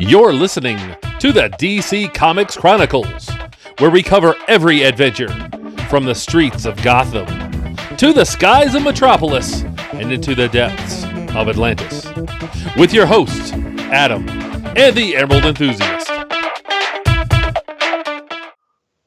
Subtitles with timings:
[0.00, 0.78] You're listening
[1.18, 3.28] to the DC Comics Chronicles,
[3.80, 5.28] where we cover every adventure
[5.88, 7.26] from the streets of Gotham
[7.96, 9.62] to the skies of Metropolis
[9.94, 11.02] and into the depths
[11.34, 12.06] of Atlantis.
[12.76, 13.50] With your hosts,
[13.90, 14.28] Adam
[14.78, 16.08] and the Emerald Enthusiast.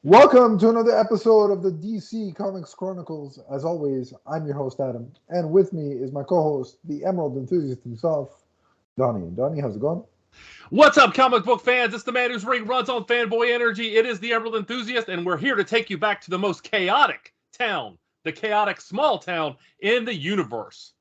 [0.02, 3.38] Welcome to another episode of the DC Comics Chronicles.
[3.50, 7.38] As always, I'm your host, Adam, and with me is my co host, the Emerald
[7.38, 8.42] Enthusiast himself,
[8.98, 9.30] Donnie.
[9.30, 10.04] Donnie, how's it going?
[10.72, 11.92] What's up, comic book fans?
[11.92, 13.96] It's the man whose ring runs on fanboy energy.
[13.96, 16.62] It is the Emerald Enthusiast, and we're here to take you back to the most
[16.62, 20.94] chaotic town, the chaotic small town in the universe.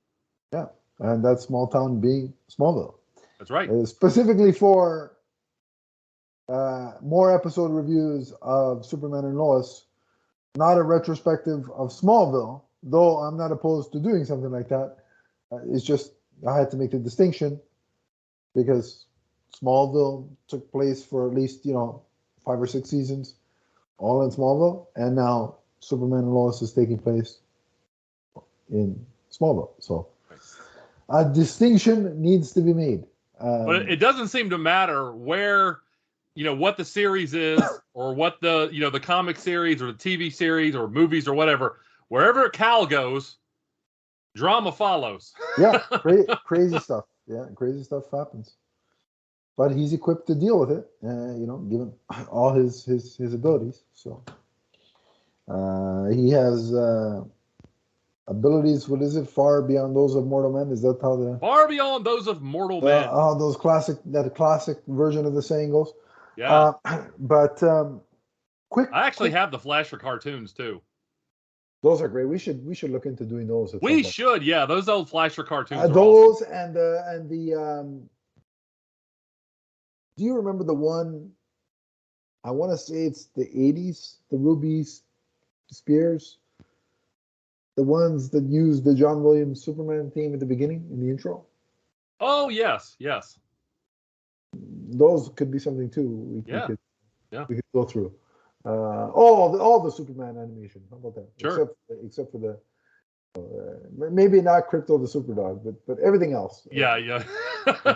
[0.51, 0.65] Yeah,
[0.99, 2.95] and that small town being Smallville.
[3.39, 3.69] That's right.
[3.69, 5.13] Uh, specifically for
[6.49, 9.85] uh, more episode reviews of Superman and Lois,
[10.57, 14.97] not a retrospective of Smallville, though I'm not opposed to doing something like that.
[15.49, 16.11] Uh, it's just
[16.45, 17.57] I had to make the distinction
[18.53, 19.05] because
[19.63, 22.01] Smallville took place for at least you know
[22.43, 23.35] five or six seasons,
[23.97, 27.39] all in Smallville, and now Superman and Lois is taking place
[28.69, 29.71] in Smallville.
[29.79, 30.07] So
[31.09, 33.03] a distinction needs to be made.
[33.39, 35.79] Um, but it doesn't seem to matter where,
[36.35, 37.61] you know, what the series is
[37.93, 41.33] or what the you know the comic series or the TV series or movies or
[41.33, 41.79] whatever.
[42.07, 43.37] Wherever Kal goes,
[44.35, 45.33] drama follows.
[45.57, 47.05] yeah, cra- crazy stuff.
[47.27, 48.55] Yeah, crazy stuff happens.
[49.57, 51.93] But he's equipped to deal with it, uh, you know, given
[52.29, 53.83] all his his his abilities.
[53.93, 54.23] So
[55.47, 57.23] uh, he has uh,
[58.27, 58.87] abilities.
[58.87, 59.27] What is it?
[59.29, 60.71] Far beyond those of mortal men.
[60.71, 63.03] Is that how the Far beyond those of mortal men.
[63.03, 65.93] how those classic that classic version of the saying goes?
[66.37, 66.73] yeah.
[66.85, 68.01] Uh, but um,
[68.69, 68.89] quick.
[68.93, 70.81] I actually quick- have the Fleischer cartoons too.
[71.83, 72.25] those are great.
[72.25, 73.75] We should we should look into doing those.
[73.81, 74.65] We should, yeah.
[74.65, 75.81] Those old Fleischer cartoons.
[75.81, 75.93] Uh, are awesome.
[75.93, 78.09] those and the and the um
[80.21, 81.31] do you remember the one
[82.43, 85.03] i want to say it's the 80s the rubies
[85.71, 86.39] spears
[87.77, 91.47] the ones that used the john williams superman theme at the beginning in the intro
[92.21, 93.49] Oh yes, yes.
[94.89, 96.55] those could be something too we, Yeah.
[96.59, 96.79] we could
[97.31, 97.47] Yeah.
[97.49, 98.13] we could go through
[98.65, 101.51] uh all the all the superman animation how about that Sure.
[101.51, 102.59] except except for the
[104.11, 107.23] maybe not Krypto the Superdog but but everything else Yeah, yeah.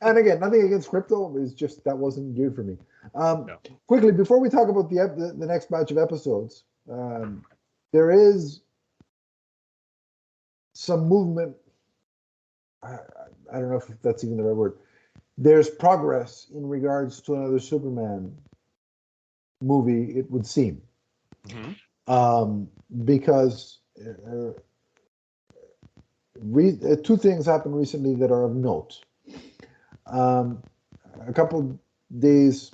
[0.00, 1.36] And again, nothing against crypto.
[1.36, 2.76] is just that wasn't geared for me.
[3.14, 3.56] Um, Yeah.
[3.86, 7.44] Quickly, before we talk about the, ep- the the next batch of episodes, um,
[7.92, 8.60] there is
[10.74, 11.56] some movement.
[12.82, 12.96] I,
[13.52, 14.74] I- don't know if that's even the right word.
[15.38, 18.36] There's progress in regards to another Superman
[19.62, 20.18] movie.
[20.18, 20.82] It would seem
[21.48, 21.76] Mhm.
[22.06, 22.68] um,
[23.04, 24.52] because uh,
[26.40, 29.00] re- uh, two things happened recently that are of note.
[30.06, 30.62] Um,
[31.26, 31.78] a couple
[32.18, 32.70] days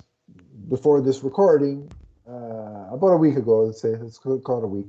[0.69, 1.91] before this recording,
[2.27, 4.87] uh, about a week ago, let's say, let's call it a week,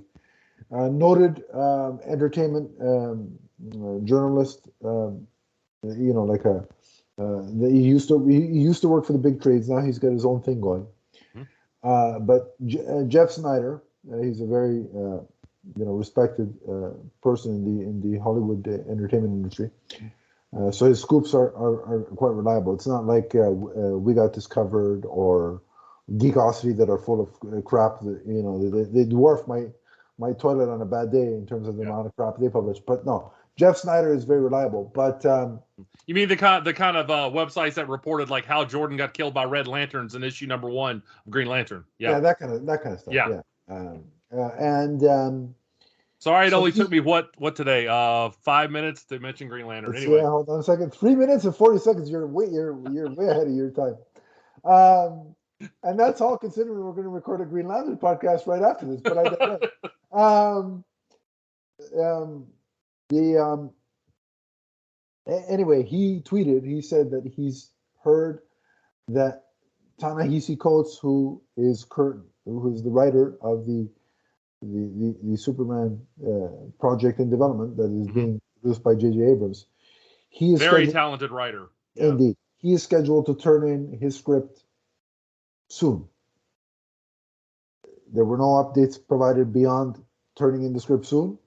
[0.72, 3.38] uh, noted um, entertainment um,
[3.74, 5.26] uh, journalist, um,
[5.82, 6.66] you know, like a
[7.18, 9.68] uh, he used to he used to work for the big trades.
[9.68, 10.86] Now he's got his own thing going.
[11.34, 11.47] Mhm.
[11.82, 13.80] Uh, but J- uh, Jeff Sneider,
[14.12, 15.20] uh, he's a very uh,
[15.75, 16.91] you know respected uh,
[17.22, 19.71] person in the in the Hollywood uh, entertainment industry.
[20.56, 22.72] Uh, so his scoops are, are, are quite reliable.
[22.75, 25.62] It's not like uh, uh, we got this covered or
[26.12, 28.00] Geekosity that are full of uh, crap.
[28.00, 29.66] That you know they, they dwarf my
[30.19, 31.91] my toilet on a bad day in terms of the Yeah.
[31.91, 32.78] amount of crap they publish.
[32.78, 34.91] But no, Jeff Sneider is very reliable.
[34.94, 35.60] But um,
[36.06, 39.15] You mean the kind the kind of uh, websites that reported like how Jordan got
[39.15, 41.84] killed by Red Lanterns in issue number one of Green Lantern?
[41.98, 42.12] yeah.
[42.12, 42.21] Yeah.
[42.21, 43.12] that kind of that kind of stuff.
[43.15, 43.28] Yeah.
[43.28, 44.04] Yeah, Um,
[44.36, 45.54] uh, and um,
[46.19, 47.86] Sorry, it So only he- took me what what today?
[47.86, 49.94] Uh, five minutes to mention Green Lantern.
[49.97, 50.92] Anyway, Yeah, hold on a second.
[50.94, 52.10] Three minutes and forty seconds.
[52.10, 53.97] You're way you're you're way ahead of your time.
[54.64, 55.34] Um,
[55.82, 59.00] and that's all considering we're going to record a Green Lantern podcast right after this.
[59.00, 60.12] But I
[60.58, 60.84] um,
[61.98, 62.47] um,
[63.08, 63.70] the um,
[65.48, 66.64] anyway, he tweeted.
[66.66, 67.70] He said that he's
[68.03, 68.41] heard
[69.09, 69.44] that
[70.00, 73.89] Ta-Nehisi Coates, who is current, who is the writer of the
[74.72, 76.48] the the, the Superman uh,
[76.80, 78.15] project in development that is Mhm.
[78.15, 79.21] being produced by J.J.
[79.22, 79.66] Abrams.
[80.28, 81.68] He is very scheduled- talented writer.
[81.95, 82.09] Yeah.
[82.09, 82.36] indeed.
[82.59, 84.65] He is scheduled to turn in his script
[85.68, 86.09] soon.
[88.13, 90.03] There were no updates provided beyond
[90.36, 91.39] turning in the script soon,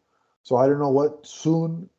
[0.43, 1.89] so I don't know what soon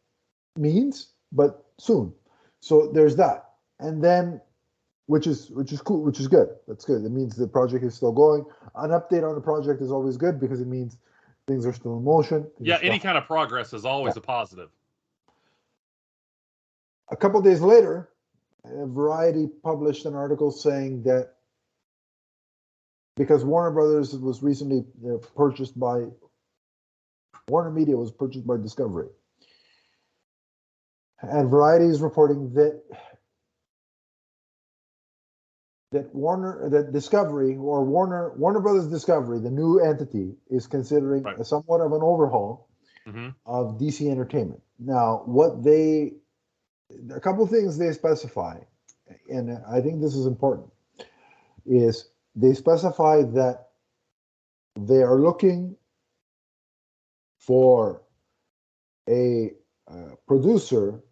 [0.57, 2.13] means, but soon.
[2.61, 4.41] So there's that, and then
[5.07, 6.49] which is which is cool, which is good.
[6.69, 7.05] That's good.
[7.05, 8.45] It means the project is still going.
[8.77, 10.97] An update on the project is always good because it means
[11.51, 12.43] things are still in motion.
[12.43, 14.71] things Yeah, any kind of progress is always a positive.
[17.11, 18.09] a couple days later,
[18.65, 21.35] Variety published an article saying that
[23.17, 24.85] because Warner Brothers was recently
[25.35, 26.05] purchased by
[27.49, 29.09] Warner Media was purchased by Discovery.
[31.23, 32.81] And Variety is reporting that
[35.91, 41.39] that Warner that Discovery or Warner Warner Brothers Discovery, the new entity, is considering Right.
[41.39, 42.69] a somewhat of an overhaul
[43.07, 43.35] Mhm.
[43.47, 44.63] of DC Entertainment.
[44.79, 46.15] Now, what they
[47.11, 48.61] a couple things they specify,
[49.29, 50.71] and I think this is important,
[51.67, 53.71] is they specify that
[54.77, 55.77] they are looking
[57.39, 58.03] for
[59.09, 59.55] a
[59.89, 61.03] uh, producer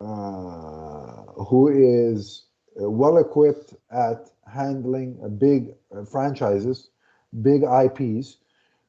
[0.00, 2.44] uh, who is
[2.76, 6.90] well equipped at handling uh, big uh, franchises,
[7.42, 8.38] big IPs,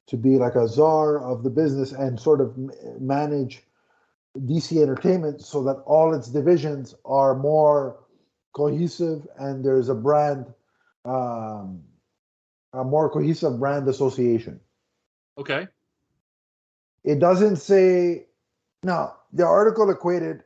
[0.08, 2.58] to be like a czar of the business and sort of
[3.00, 3.64] manage
[4.38, 8.00] DC Entertainment so that all its divisions are more
[8.54, 10.46] cohesive and there's a brand,
[11.06, 11.82] um,
[12.74, 14.60] a more cohesive brand association.
[15.38, 15.68] Okay.
[17.04, 18.26] It doesn't say
[18.84, 20.44] now the article equated,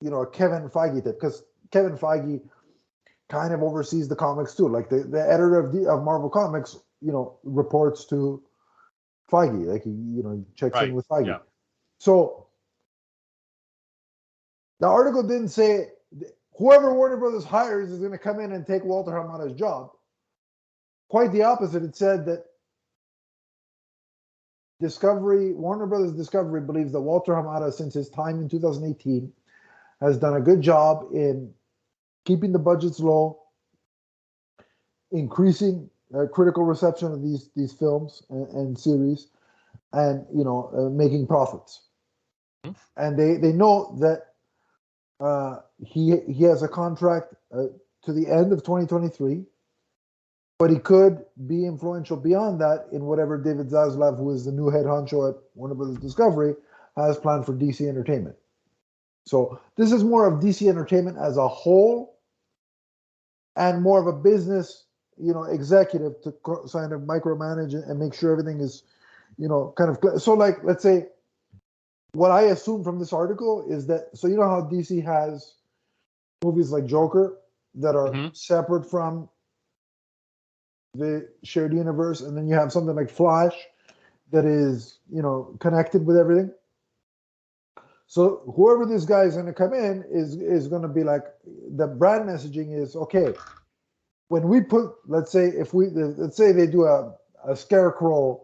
[0.00, 1.42] you know, Kevin Feige because
[1.74, 2.40] Kevin Feige
[3.28, 4.68] kind of oversees the comics too.
[4.68, 8.40] Like the, the editor of the of Marvel Comics, you know, reports to
[9.30, 9.66] Feige.
[9.66, 11.26] Like he, you know, checks Right, in with Feige.
[11.26, 11.38] yeah.
[11.98, 12.46] So
[14.78, 15.88] the article didn't say
[16.56, 19.90] whoever Warner Brothers hires is going to come in and take Walter Hamada's job.
[21.08, 21.82] Quite the opposite.
[21.82, 22.44] It said that
[24.80, 29.32] Discovery, Warner Brothers Discovery believes that Walter Hamada, since his time in 2018,
[30.00, 31.52] has done a good job in
[32.24, 33.40] keeping the budgets low,
[35.12, 39.28] increasing uh, critical reception of these these films and, and series,
[39.92, 41.82] and you know uh, making profits.
[42.64, 42.76] Mhm.
[42.96, 44.34] And they they know that
[45.20, 47.66] uh, he he has a contract uh,
[48.02, 49.44] to the end of 2023
[50.58, 54.70] but he could be influential beyond that in whatever David Zaslav, who is the new
[54.70, 56.54] head honcho at Warner Brothers Discovery,
[56.96, 58.36] has planned for DC Entertainment.
[59.26, 62.13] So this is more of DC Entertainment as a whole,
[63.56, 64.84] and more of a business,
[65.16, 68.84] you know, executive to kind of micromanage and make sure everything is,
[69.38, 70.34] you know, kind of so.
[70.34, 71.06] Like, let's say,
[72.12, 75.54] what I assume from this article is that so you know how DC has
[76.44, 77.38] movies like Joker
[77.76, 78.30] that are Mhm.
[78.32, 79.28] separate from
[80.94, 83.54] the shared universe, and then you have something like Flash
[84.30, 86.52] that is, you know, connected with everything.
[88.14, 91.24] So whoever this guy is going to come in is is going to be like
[91.76, 93.34] the brand messaging is okay.
[94.28, 97.12] When we put, let's say, if we let's say they do a
[97.44, 98.40] a scarecrow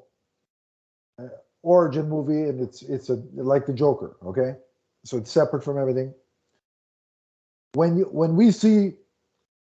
[1.21, 1.29] uh,
[1.63, 4.57] origin movie, and it's it's a like the Joker, okay,
[5.05, 6.13] so it's separate from everything.
[7.75, 8.95] When you when we see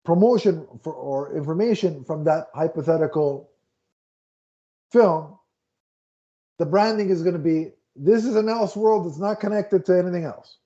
[0.03, 3.51] promotion for or information from that hypothetical
[4.91, 5.39] film,
[6.59, 9.97] the branding is going to be this is an else world that's not connected to
[9.97, 10.57] anything else.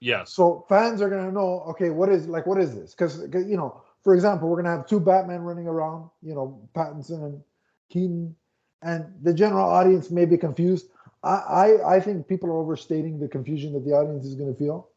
[0.00, 0.32] Yes.
[0.32, 2.94] So fans are going to know, okay, what is like what is this?
[2.94, 6.60] Because you know, for example, we're going to have two Batman running around, you know,
[6.74, 7.42] Pattinson and
[7.90, 8.34] Keaton,
[8.82, 10.88] and the general audience may be confused.
[11.24, 14.58] I I, I think people are overstating the confusion that the audience is going to
[14.58, 14.88] feel.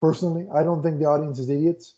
[0.00, 1.96] Personally, I don't think the audience is idiots.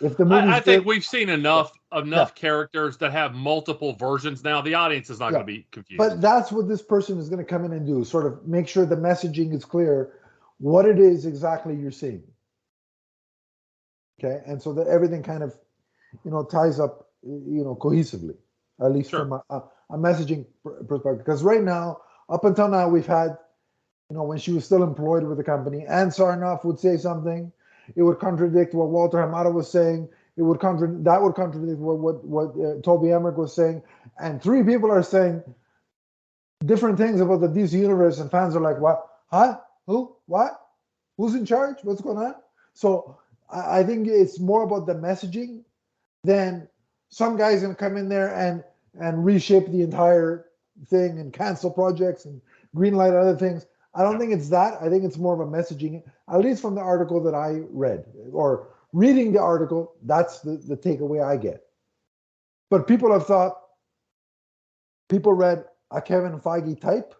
[0.00, 4.44] If the movie, I, I think we've seen enough enough characters that have multiple versions
[4.44, 4.60] now.
[4.60, 5.38] The audience is not Yeah.
[5.38, 5.98] going to be confused.
[5.98, 8.04] But that's what this person is going to come in and do.
[8.04, 10.12] Sort of make sure the messaging is clear,
[10.58, 12.22] what it is exactly you're seeing.
[14.20, 15.56] Okay, and so that everything kind of,
[16.24, 18.36] you know, ties up, you know, cohesively,
[18.80, 19.20] at least Sure.
[19.20, 21.18] from a, a, a messaging perspective.
[21.18, 23.38] Because right now, up until now, we've had,
[24.10, 27.52] you know, when she was still employed with the company, Ann Sarnoff would say something,
[27.94, 30.08] it would contradict what Walter Hamada was saying.
[30.38, 33.82] It would contra- that would contradict what what what uh, Toby Emmerich was saying,
[34.20, 35.42] and three people are saying
[36.64, 39.04] different things about the DC universe, and fans are like, "What?
[39.32, 39.58] Huh?
[39.86, 40.14] Who?
[40.26, 40.60] What?
[41.16, 41.78] Who's in charge?
[41.82, 42.36] What's going on?"
[42.72, 43.18] So
[43.50, 45.64] I, I think it's more about the messaging
[46.22, 46.68] than
[47.08, 48.62] some guy's gonna come in there and
[49.00, 50.46] and reshape the entire
[50.86, 52.40] thing and cancel projects and
[52.76, 53.66] greenlight other things.
[53.92, 54.80] I don't think it's that.
[54.80, 58.04] I think it's more of a messaging, at least from the article that I read
[58.32, 59.94] or reading the article.
[60.02, 61.62] That's the, the takeaway I get.
[62.70, 63.54] But people have thought,
[65.08, 67.14] people read a Kevin Feige type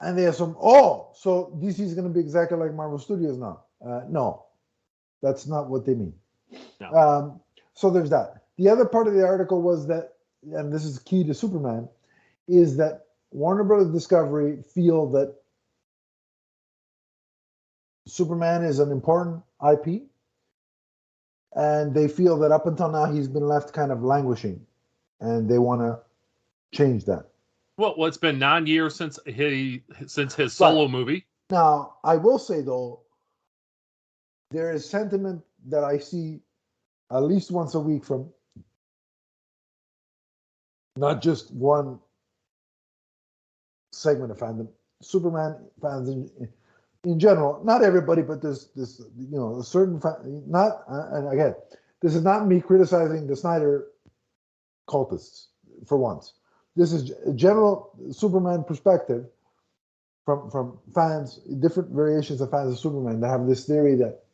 [0.00, 3.62] and they assume, oh, so DC is going to be exactly like Marvel Studios now.
[3.84, 4.46] Uh, no,
[5.22, 6.14] that's not what they mean.
[6.80, 6.90] No.
[6.90, 7.40] Um,
[7.74, 8.42] so there's that.
[8.56, 10.12] The other part of the article was that,
[10.52, 11.88] and this is key to Superman,
[12.46, 15.34] is that Warner Brothers Discovery feel that
[18.06, 20.02] Superman is an important IP
[21.54, 24.64] and they feel that up until now he's been left kind of languishing,
[25.20, 25.98] and they want to
[26.76, 27.26] change that.
[27.76, 31.26] Well, well, it's been nine years since he since his solo movie.
[31.50, 33.00] Now, I will say though,
[34.50, 36.40] there is sentiment that I see
[37.10, 38.28] at least once a week from
[40.96, 41.98] not just one
[43.92, 44.68] segment of fandom,
[45.02, 46.48] Superman fans in,
[47.04, 47.62] in general.
[47.64, 50.00] Not everybody, but there's this, you know, a certain
[50.46, 50.84] not.
[50.88, 51.54] And again,
[52.00, 53.86] this is not me criticizing the Snyder
[54.88, 55.46] cultists
[55.86, 56.34] for once.
[56.76, 59.26] This is a general Superman perspective
[60.24, 64.24] from from fans, different variations of fans of Superman that have this theory that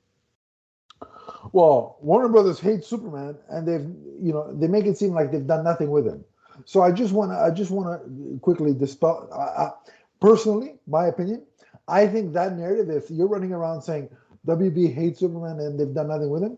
[1.52, 3.88] well, Warner Brothers hates Superman, and they've
[4.24, 6.24] you know they make it seem like they've done nothing with him.
[6.64, 9.28] So I just want to I just want to quickly dispel.
[9.32, 9.70] I, I,
[10.20, 11.42] personally, my opinion,
[11.90, 12.88] I think that narrative.
[12.88, 14.08] If you're running around saying
[14.46, 16.56] WB hates Superman and they've done nothing with him,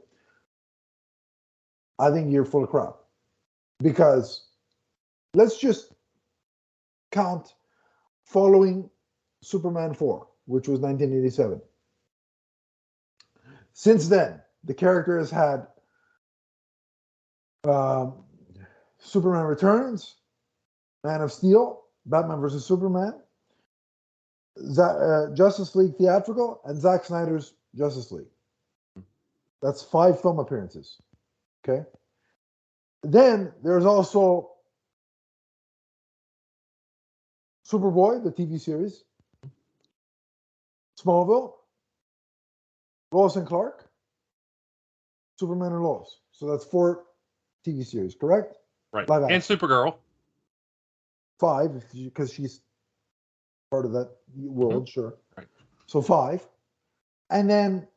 [1.99, 2.95] I think you're full of crap.
[3.81, 4.49] Because
[5.35, 5.93] let's just
[7.11, 7.55] count
[8.25, 8.91] following
[9.43, 11.61] Superman 4, which was 1987.
[13.73, 15.67] Since then, the character has had
[17.65, 18.25] um,
[18.99, 20.17] Superman Returns,
[21.05, 23.15] Man of Steel, Batman versus Superman,
[24.59, 28.27] uh, Justice League Theatrical, and Zack Snyder's Justice League.
[29.63, 30.97] That's five film appearances.
[31.65, 31.85] Okay.
[33.03, 34.51] Then there's also
[37.67, 39.05] Superboy, the TV series,
[41.01, 41.55] Smallville,
[43.13, 43.89] Lois and Clark,
[45.39, 46.19] Superman and Lois.
[46.33, 47.05] So that's four
[47.67, 48.57] TV series, correct?
[48.93, 49.09] Right.
[49.09, 49.97] Live And Supergirl.
[51.39, 52.61] Five, because she's
[53.73, 55.15] part of that world, sure.
[55.35, 55.47] Right.
[55.87, 56.47] So five.
[57.31, 57.89] And then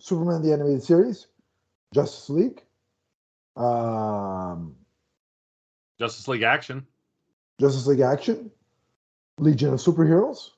[0.00, 1.26] Superman the animated series,
[1.92, 2.62] Justice League,
[3.54, 4.74] um,
[5.98, 6.86] Justice League Action.
[7.60, 8.50] Justice League Action,
[9.38, 10.50] Legion of Superheroes,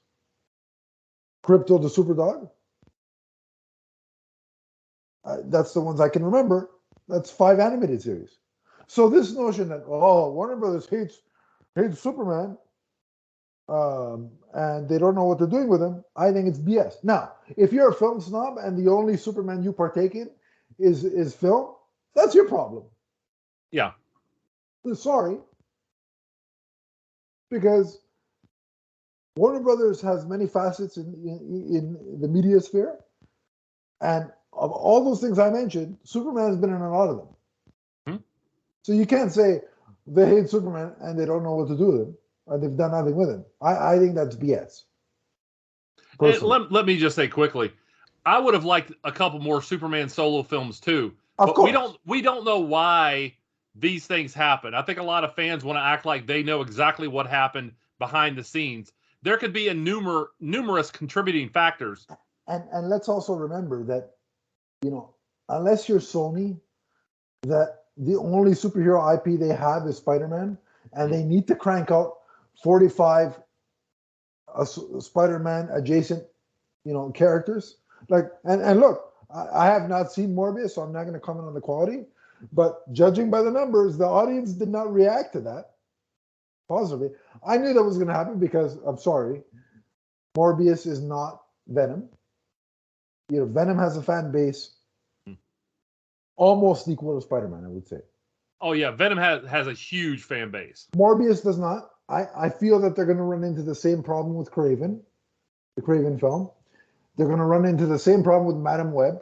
[1.44, 2.48] Krypto the Superdog.
[5.24, 6.70] Uh, that's the ones I can remember.
[7.08, 8.38] That's five animated series.
[8.86, 11.20] So this notion that oh Warner Brothers hates
[11.74, 12.56] hates Superman,
[13.68, 17.04] um, and they don't know what they're doing with them, I think it's BS.
[17.04, 20.30] Now, if you're a film snob and the only Superman you partake in
[20.78, 21.74] is is film,
[22.14, 22.84] that's your problem.
[23.70, 23.92] Yeah.
[24.94, 25.36] Sorry,
[27.50, 28.00] because
[29.36, 32.98] Warner Brothers has many facets in, in, in the media sphere,
[34.00, 37.28] and of all those things I mentioned, Superman has been in a lot of them.
[38.06, 38.22] Hmm.
[38.82, 39.60] So you can't say
[40.06, 42.16] they hate Superman and they don't know what to do with him,
[42.50, 43.44] and they've done nothing with him.
[43.60, 44.84] I, I think that's BS.
[46.20, 47.72] Let, let me just say quickly,
[48.26, 51.14] I would have liked a couple more Superman solo films too.
[51.38, 53.34] of but course, we don't we don't know why
[53.74, 54.74] these things happen.
[54.74, 57.72] I think a lot of fans want to act like they know exactly what happened
[57.98, 58.92] behind the scenes.
[59.22, 62.06] There could be a numer numerous contributing factors.
[62.48, 64.10] and and let's also remember that
[64.82, 65.14] you know
[65.48, 66.58] unless you're sony
[67.42, 70.58] that the only superhero ip they have is spider-man
[70.92, 71.12] and hmm.
[71.12, 72.17] they need to crank out
[72.62, 73.40] 45
[74.54, 76.24] uh, spider-man adjacent
[76.84, 77.76] you know characters
[78.08, 81.20] like and and look I, I have not seen morbius so i'm not going to
[81.20, 82.04] comment on the quality
[82.52, 85.72] but judging by the numbers the audience did not react to that
[86.68, 87.10] positively
[87.46, 89.42] i knew that was going to happen because i'm sorry
[90.36, 92.08] morbius is not venom
[93.28, 94.74] you know, Venom has a fan base
[95.26, 95.34] Hmm.
[96.36, 98.00] almost equal to Spider-Man, I would say.
[98.60, 100.88] Oh yeah, Venom has has a huge fan base.
[100.96, 101.90] Morbius does not.
[102.08, 105.00] I, I feel that they're going to run into the same problem with Kraven,
[105.76, 106.50] the Kraven film.
[107.16, 109.20] They're going to run into the same problem with Madame Web.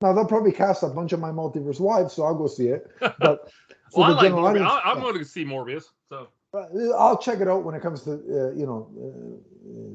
[0.00, 2.90] Now they'll probably cast a bunch of my multiverse wives, so I'll go see it.
[3.18, 3.48] But
[3.92, 5.84] Well, I the like audience, I, I'm going to see Morbius.
[6.08, 9.38] So Uh, I'll check it out when it comes to uh, you know uh,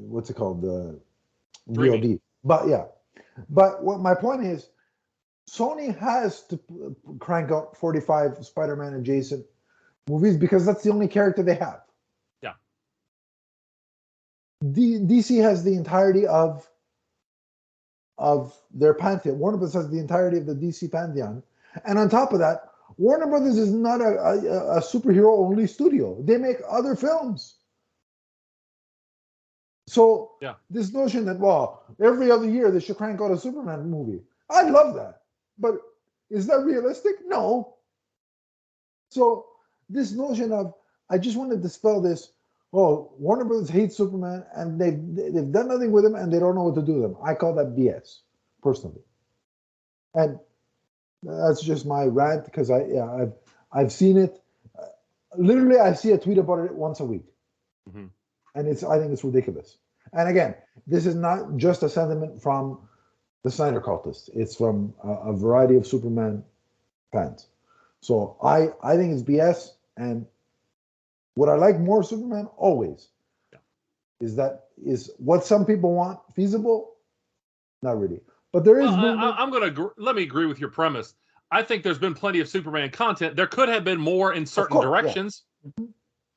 [0.08, 0.92] what's it called uh,
[1.72, 2.02] Streaming.
[2.02, 2.20] VOD.
[2.44, 2.84] But yeah,
[3.48, 4.68] but what my point is,
[5.48, 6.58] Sony has to
[7.18, 9.46] crank out 45 Spider-Man adjacent
[10.10, 11.82] movies because that's the only character they have.
[12.42, 12.54] Yeah.
[14.72, 16.68] D- DC has the entirety of
[18.18, 19.38] of their pantheon.
[19.38, 21.42] Warner Brothers has the entirety of the DC pantheon,
[21.86, 26.20] and on top of that, Warner Brothers is not a, a, a superhero only studio.
[26.22, 27.56] They make other films.
[29.88, 30.54] So Yeah.
[30.70, 34.22] this notion that well, every other year they should crank out a Superman movie.
[34.50, 35.22] I love that.
[35.58, 35.76] But
[36.30, 37.16] is that realistic?
[37.26, 37.76] No.
[39.10, 39.46] So
[39.90, 40.74] this notion of
[41.10, 42.32] I just want to dispel this.
[42.72, 45.00] Oh, Warner Brothers hates Superman and they've
[45.34, 47.16] they've done nothing with him and they don't know what to do with him.
[47.24, 48.20] I call that BS,
[48.62, 49.02] personally.
[50.14, 50.38] And
[51.22, 53.34] that's just my rant because I yeah I've
[53.72, 54.40] I've seen it.
[54.78, 54.86] Uh,
[55.36, 57.26] literally, I see a tweet about it once a week,
[57.90, 58.10] Mhm.
[58.54, 59.78] and it's I think it's ridiculous.
[60.12, 60.54] And again,
[60.86, 62.88] this is not just a sentiment from
[63.42, 66.44] the Snyder cultists; it's from a, a variety of Superman
[67.12, 67.48] fans.
[68.00, 69.74] So I I think it's BS.
[70.00, 70.26] And
[71.34, 73.08] what I like more of Superman always
[74.20, 76.94] is that is what some people want feasible.
[77.82, 78.90] Not really, but there is.
[78.90, 81.14] Well, I, I'm going to let me agree with your premise.
[81.50, 83.36] I think there's been plenty of Superman content.
[83.36, 84.90] There could have been more in certain course, yeah.
[84.90, 85.90] directions, mm-hmm.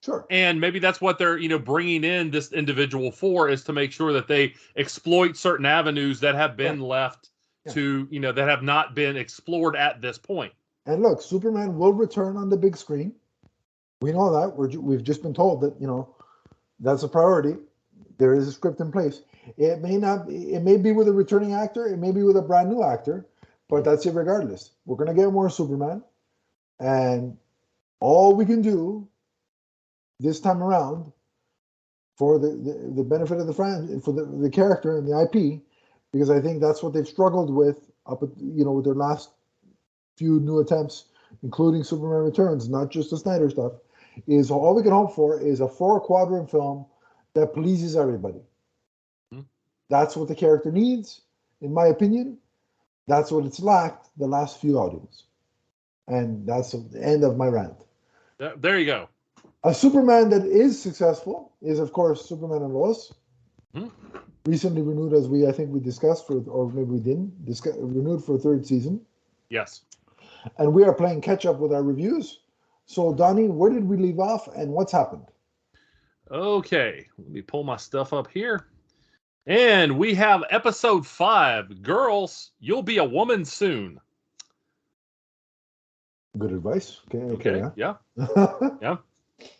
[0.03, 0.25] sure.
[0.29, 3.93] and maybe that's what they're you know bringing in this individual for is to make
[3.93, 7.29] sure that they exploit certain avenues that have been left
[7.65, 7.74] Yeah.
[7.74, 10.51] to you know that have not been explored at this point.
[10.86, 13.13] And look, Superman will return on the big screen.
[14.04, 14.58] We know that.
[14.58, 16.14] we're we've just been told that, you know,
[16.82, 17.56] that's a priority.
[18.18, 19.22] There is a script in place.
[19.56, 22.42] It may not, it may be with a returning actor, it may be with a
[22.42, 23.26] brand new actor,
[23.70, 24.72] but that's it regardless.
[24.86, 26.04] We're to get more Superman.
[26.82, 27.38] And
[28.02, 29.08] all we can do
[30.20, 31.14] this time around
[32.18, 35.62] for the, the, the benefit of the fan, for the, the character and the IP,
[36.12, 39.30] because I think that's what they've struggled with up at, you know, with their last
[40.18, 41.06] few new attempts,
[41.42, 43.72] including Superman Returns, not just the Snyder stuff,
[44.27, 46.86] is all we can hope for is a four quadrant film
[47.34, 48.41] that pleases everybody.
[49.34, 49.46] Mhm.
[49.89, 51.22] That's what the character needs,
[51.62, 52.38] in my opinion.
[53.08, 55.24] That's what it's lacked the last few outings.
[56.08, 57.86] And that's the end of my rant.
[58.38, 59.08] There, you go.
[59.63, 63.13] A Superman that is successful is, of course, Superman and Lois.
[63.74, 63.91] Mhm.
[64.46, 68.24] Recently renewed, as we I think we discussed for, or maybe we didn't discuss, renewed
[68.24, 69.05] for a third season.
[69.50, 69.86] Yes.
[70.58, 72.41] and we are playing catch up with our reviews.
[72.86, 75.25] So, Donnie, where did we leave off and what's happened?
[76.32, 78.68] Okay, let me pull my stuff up here.
[79.46, 84.00] And we have episode five Girls, You'll Be a Woman Soon.
[86.38, 87.02] Good advice.
[87.08, 87.24] Okay.
[87.34, 87.72] Okay, Okay.
[87.76, 87.96] yeah.
[88.82, 88.98] yeah.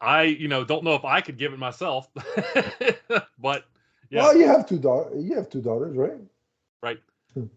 [0.00, 2.08] I, you know, don't know if I could give it myself,
[3.38, 3.64] but
[4.10, 5.24] yeah, Well, you have two daughters.
[5.24, 6.18] You have two daughters, right?
[6.82, 6.98] right?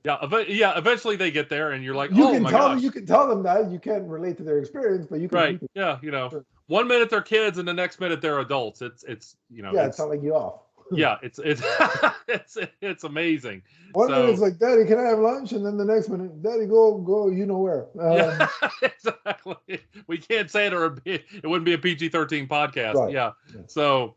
[0.03, 0.77] Yeah, ev- yeah.
[0.77, 2.83] Eventually they get there, and you're like, You oh can my tell gosh, them.
[2.83, 5.38] You can tell them that you can't relate to their experience, but you can.
[5.38, 5.59] right?
[5.73, 6.45] Yeah, you know, Sure.
[6.67, 8.81] one minute they're kids, and the next minute they're adults.
[8.81, 10.61] It's, it's, you know, yeah, it's, telling you off.
[10.91, 11.63] yeah, it's, it's,
[12.27, 13.63] it's, it's amazing.
[13.93, 15.51] One So- minute it's like, Daddy, can I have lunch?
[15.53, 17.88] And then the next minute, Daddy, go, go, you know where.
[17.99, 18.47] Um, yeah,
[18.81, 19.79] exactly.
[20.07, 22.93] We can't say it or it wouldn't be a PG 13 podcast.
[22.95, 23.11] Right.
[23.13, 23.31] Yeah.
[23.53, 23.61] Yeah.
[23.67, 24.15] So,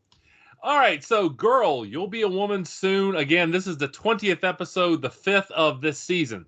[0.62, 1.02] all right.
[1.04, 3.16] So, girl, you'll be a woman soon.
[3.16, 6.46] Again, this is the 20th episode, the fifth of this season.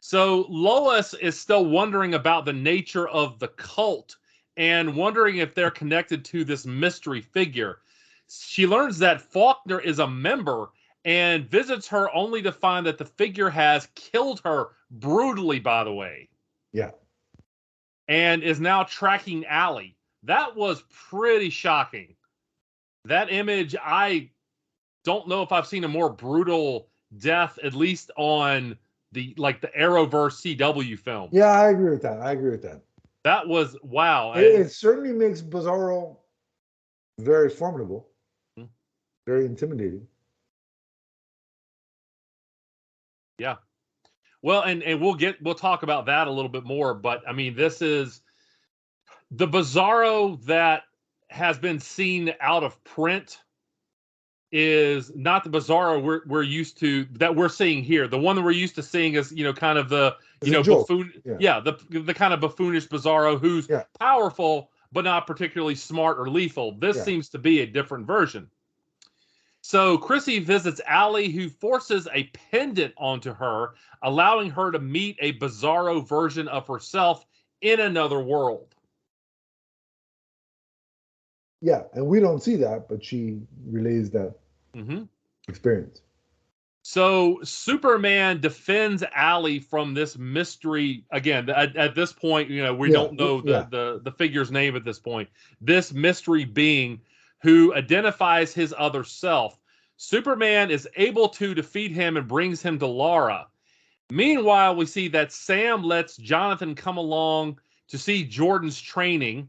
[0.00, 4.16] So, Lois is still wondering about the nature of the cult
[4.56, 7.78] and wondering if they're connected to this mystery figure.
[8.28, 10.70] She learns that Faulkner is a member
[11.04, 15.92] and visits her only to find that the figure has killed her brutally, by the
[15.92, 16.28] way
[16.72, 16.92] Yeah.
[18.08, 19.96] and is now tracking Allie.
[20.22, 22.14] That was pretty shocking.
[23.04, 24.30] That image, I
[25.04, 26.88] don't know if I've seen a more brutal
[27.18, 28.78] death, at least on
[29.12, 31.28] the like the Arrowverse CW film.
[31.32, 32.20] Yeah, I agree with that.
[32.20, 32.82] I agree with that.
[33.24, 34.32] That was wow.
[34.34, 36.16] It, it certainly makes Bizarro
[37.18, 38.08] very formidable,
[38.56, 38.64] Hmm.
[39.26, 40.06] very intimidating.
[43.38, 43.56] Yeah.
[44.42, 47.32] Well, and and we'll get we'll talk about that a little bit more, but I
[47.32, 48.22] mean, this is
[49.30, 50.84] the Bizarro that
[51.32, 53.40] has been seen out of print
[54.52, 58.06] is not the Bizarro we're we're used to that we're seeing here.
[58.06, 60.56] The one that we're used to seeing is you know kind of the you a
[60.56, 61.36] know buffoon Yeah.
[61.40, 61.60] yeah.
[61.60, 63.84] the the kind of buffoonish Bizarro who's Yeah.
[63.98, 66.72] powerful but not particularly smart or lethal.
[66.72, 67.04] This Yeah.
[67.04, 68.50] seems to be a different version.
[69.62, 75.38] So Chrissy visits Allie, who forces a pendant onto her, allowing her to meet a
[75.38, 77.24] bizarro version of herself
[77.62, 78.74] in another world.
[81.62, 84.34] Yeah, and we don't see that, but she relays that
[84.74, 85.08] Mhm.
[85.48, 86.02] experience.
[86.82, 91.04] So Superman defends Allie from this mystery.
[91.12, 93.66] Again, at, at this point, you know, we Yeah, don't know the, yeah.
[93.70, 95.28] the the figure's name at this point.
[95.60, 97.00] This mystery being
[97.40, 99.60] who identifies his other self.
[99.96, 103.46] Superman is able to defeat him and brings him to Lara.
[104.10, 109.48] Meanwhile, we see that Sam lets Jonathan come along to see Jordan's training,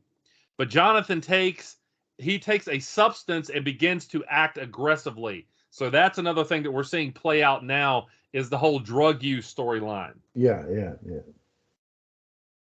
[0.57, 1.77] but Jonathan takes
[2.23, 5.47] he takes a substance and begins to act aggressively.
[5.69, 9.51] So that's another thing that we're seeing play out now is the whole drug use
[9.53, 10.15] storyline.
[10.35, 11.19] Yeah, yeah, yeah.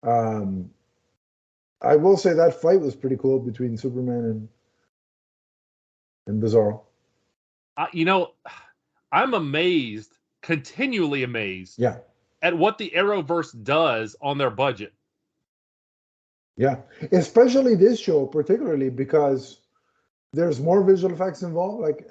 [0.04, 0.70] Um,
[1.82, 4.50] I will say that fight was pretty cool between Superman and
[6.28, 6.82] and Bizarro.
[7.76, 8.34] I, you know,
[9.12, 11.98] I'm amazed continually amazed Yeah.
[12.44, 14.94] at what the Arrowverse does on their budget.
[16.58, 16.78] Yeah.
[17.12, 19.60] Especially this show, particularly because
[20.34, 21.82] there's more visual effects involved.
[21.82, 22.08] Like,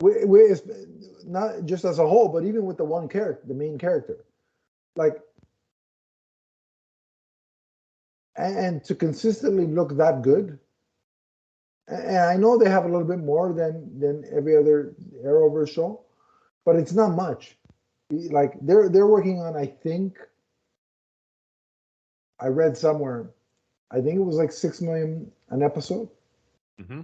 [0.00, 0.54] we, we,
[1.24, 4.24] not just as a whole, but even with the one character, the main character.
[4.96, 5.20] Like,
[8.36, 10.58] and, and to consistently look that good.
[11.86, 16.00] And I know they have a little bit more than than every other Arrowverse show,
[16.64, 17.58] but it's not much.
[18.10, 20.16] Like they're they're working on, I think,
[22.40, 23.30] I read somewhere,
[23.90, 26.08] I think it was like six million an episode,
[26.84, 27.02] hmm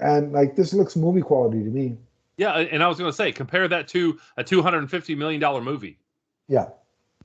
[0.00, 1.96] and like this looks movie quality to me.
[2.36, 5.14] Yeah, and I was going to say, compare that to a two hundred and fifty
[5.16, 5.98] million dollar movie.
[6.46, 6.68] Yeah,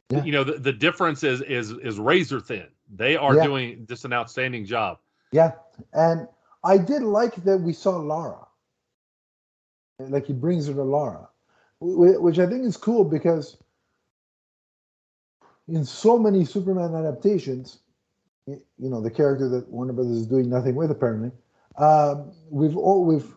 [0.10, 0.24] Yeah.
[0.24, 2.68] You know, the, the difference is is is razor thin.
[2.96, 3.44] They are Yeah.
[3.46, 4.98] doing just an outstanding job.
[5.32, 5.52] yeah,
[5.94, 6.28] and
[6.64, 8.48] I did like that we saw Lara.
[10.00, 11.30] Like he brings her to Lara,
[11.80, 13.58] which I think is cool because
[15.68, 17.80] in so many Superman adaptations,
[18.46, 21.32] you know, the character that Warner Brothers is doing nothing with apparently,
[21.78, 23.36] um, we've all we've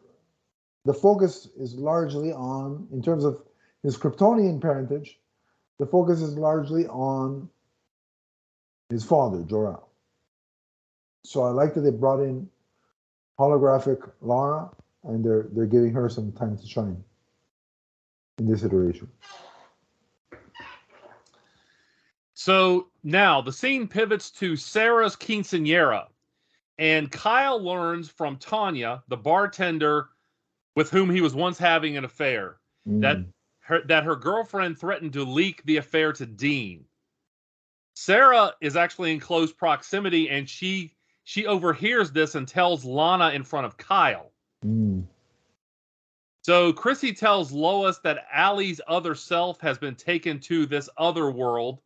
[0.85, 3.43] the focus is largely on in terms of
[3.83, 5.19] his Kryptonian parentage,
[5.79, 7.49] the focus is largely on
[8.89, 9.89] his father, Jor-El.
[11.25, 12.49] So I like that they brought in
[13.39, 14.71] holographic Lara,
[15.05, 17.03] and they're they're giving her some time to shine
[18.39, 19.09] in this iteration.
[22.47, 26.07] So now the scene pivots to Sarah's quinceanera,
[26.79, 30.11] and Kyle learns from Tanya, the bartender
[30.77, 33.33] with whom he was once having an affair, That- Mm.
[33.63, 36.85] her, that her girlfriend threatened to leak the affair to Dean.
[37.95, 43.43] Sarah is actually in close proximity, and she she overhears this and tells Lana in
[43.43, 44.31] front of Kyle.
[44.65, 45.05] Mm.
[46.43, 51.83] So Chrissy tells Lois that Allie's other self has been taken to this other world,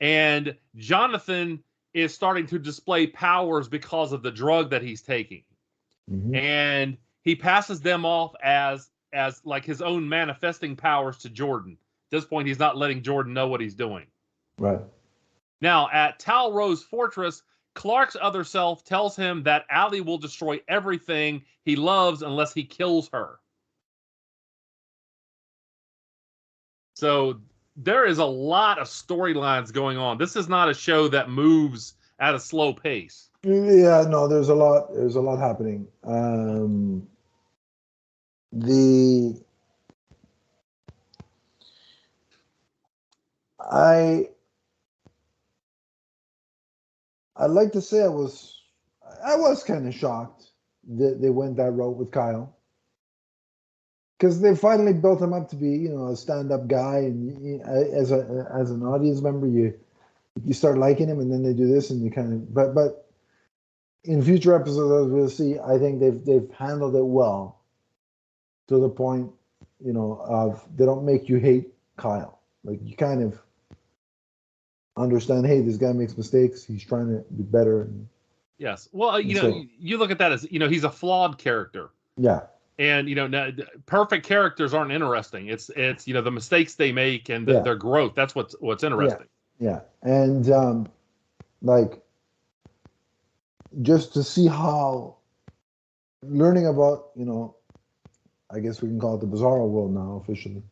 [0.00, 1.62] and Jonathan
[1.94, 5.44] is starting to display powers because of the drug that he's taking,
[6.10, 6.36] Mhm.
[6.36, 11.78] and he passes them off as as like his own manifesting powers to Jordan.
[12.06, 14.06] At this point, he's not letting Jordan know what he's doing.
[14.58, 14.80] Right.
[15.60, 17.42] Now, at Tal-Rho's Fortress,
[17.74, 23.08] Clark's other self tells him that Allie will destroy everything he loves unless he kills
[23.12, 23.40] her.
[26.94, 27.40] So
[27.78, 30.18] there is a lot of storylines going on.
[30.18, 33.30] This is not a show that moves at a slow pace.
[33.44, 34.92] Yeah, no, there's a lot.
[34.92, 35.86] There's a lot happening.
[36.02, 37.06] Um,
[38.50, 39.40] the
[43.60, 44.28] I
[47.36, 48.60] I'd like to say I was
[49.24, 50.50] I was kind of shocked
[50.96, 52.57] that they went that route with Kyle
[54.18, 57.60] because they finally built him up to be you know a stand-up guy and you-
[57.62, 59.72] as a as an audience member you
[60.44, 63.06] you start liking him and then they do this and you kind of but but
[64.04, 67.60] in future episodes as we'll see i think they've they've handled it well
[68.68, 69.30] to the point
[69.84, 73.40] you know of they don't make you hate kyle like you kind of
[74.96, 78.08] understand hey this guy makes mistakes he's trying to be better and
[78.60, 78.88] Yes.
[78.90, 81.38] Well, uh, you know, so- you look at that as, you know, he's a flawed
[81.38, 81.90] character.
[82.16, 82.40] yeah
[82.78, 83.50] and you know no,
[83.86, 85.48] perfect characters aren't interesting.
[85.48, 87.60] It's it's you know the mistakes they make and the, Yeah.
[87.60, 89.26] their growth that's what's what's interesting.
[89.58, 89.80] Yeah.
[90.02, 90.86] And um
[91.62, 92.02] like
[93.82, 95.16] just to see how
[96.22, 97.54] learning about you know
[98.50, 100.62] i guess we can call it the bizarro world now officially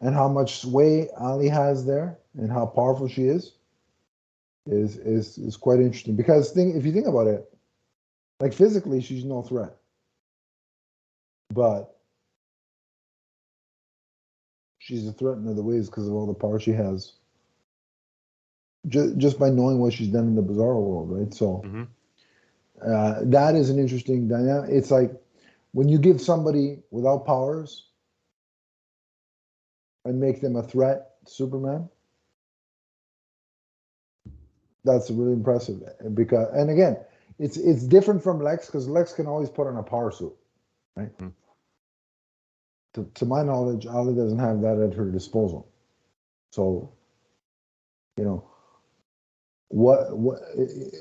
[0.00, 3.54] and how much sway ali has there and how powerful she is
[4.66, 6.14] is is is quite interesting.
[6.14, 7.50] Because think if you think about it
[8.40, 9.76] like physically she's no threat
[11.52, 11.96] but
[14.78, 17.14] she's a threat in other ways because of all the power she has
[18.88, 21.88] just, just by knowing what she's done in the bizarro world right so Mhm.
[22.84, 25.12] uh, that is an interesting dynamic it's like
[25.72, 27.88] when you give somebody without powers
[30.04, 31.88] and make them a threat to superman
[34.84, 35.82] that's really impressive
[36.14, 36.96] because and again
[37.38, 40.34] it's it's different from lex because lex can always put on a power suit
[40.96, 41.32] right Mhm.
[42.98, 45.68] To, to my knowledge ali doesn't have that at her disposal.
[46.52, 46.92] So
[48.16, 48.50] you know
[49.68, 50.94] what what it,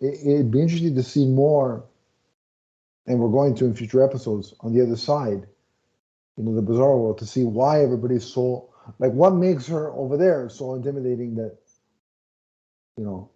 [0.00, 1.84] it, it'd be interesting to see more
[3.06, 5.46] and we're going to in future episodes on the other side
[6.36, 10.16] you know the bizarre world to see why everybody's so like what makes her over
[10.16, 11.58] there so intimidating that
[12.96, 13.30] you know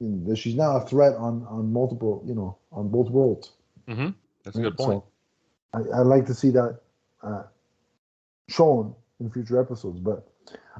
[0.00, 3.52] you know, that she's now a threat on on multiple you know on both worlds.
[3.88, 4.10] Hmm
[4.44, 4.64] that's a right?
[4.64, 5.04] good point.
[5.04, 5.09] So,
[5.72, 6.80] I, I like to see that
[7.22, 7.44] uh,
[8.48, 10.00] shown in future episodes.
[10.00, 10.26] But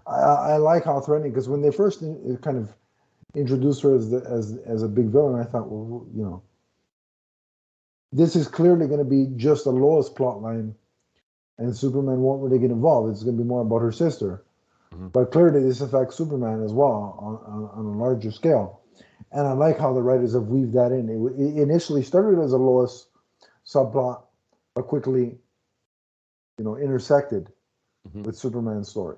[0.06, 2.72] I, I like how threatening because when they first in, kind of
[3.34, 6.42] introduced her as the, as as a big villain, I thought, well, you know,
[8.12, 10.74] this is clearly going to be just a Lois plot line,
[11.58, 13.12] and Superman won't really get involved.
[13.12, 14.44] It's going to be more about her sister.
[14.92, 15.08] Mm-hmm.
[15.08, 18.80] But clearly, this affects Superman as well on, on, on, a larger scale.
[19.30, 21.08] And I like how the writers have weaved that in.
[21.08, 23.06] It, it initially started as a Lois
[23.64, 24.22] subplot,
[24.76, 25.38] quickly,
[26.58, 27.52] you know, intersected
[28.08, 28.24] Mhm.
[28.24, 29.16] with Superman's story.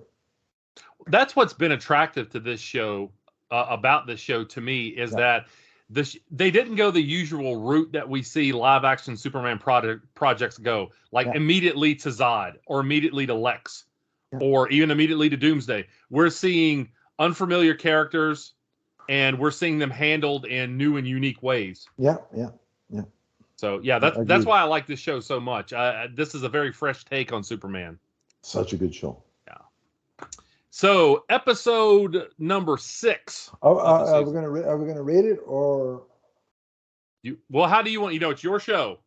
[1.08, 3.10] that's what's been attractive to this show
[3.50, 5.16] uh, about this show to me is Yeah.
[5.18, 5.48] that
[5.90, 10.58] this they didn't go the usual route that we see live action Superman product projects
[10.58, 11.34] go, like Yeah.
[11.34, 13.84] immediately to Zod or immediately to Lex
[14.32, 14.38] Yeah.
[14.40, 15.86] or even immediately to Doomsday.
[16.08, 16.88] We're seeing
[17.18, 18.54] unfamiliar characters
[19.08, 21.88] and we're seeing them handled in new and unique ways.
[21.98, 22.50] Yeah, yeah.
[23.62, 25.72] So yeah, that's that's why I like this show so much.
[25.72, 27.96] Uh, this is a very fresh take on Superman.
[28.40, 29.22] Such a good show.
[29.46, 30.26] Yeah.
[30.70, 33.52] So episode number six.
[33.62, 36.02] Oh, uh, are we gonna ra- are we gonna rate it or
[37.22, 38.14] You well, how do you want?
[38.14, 38.98] You know, it's your show.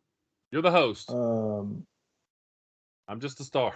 [0.50, 1.10] You're the host.
[1.10, 1.86] um,
[3.08, 3.74] I'm just a star.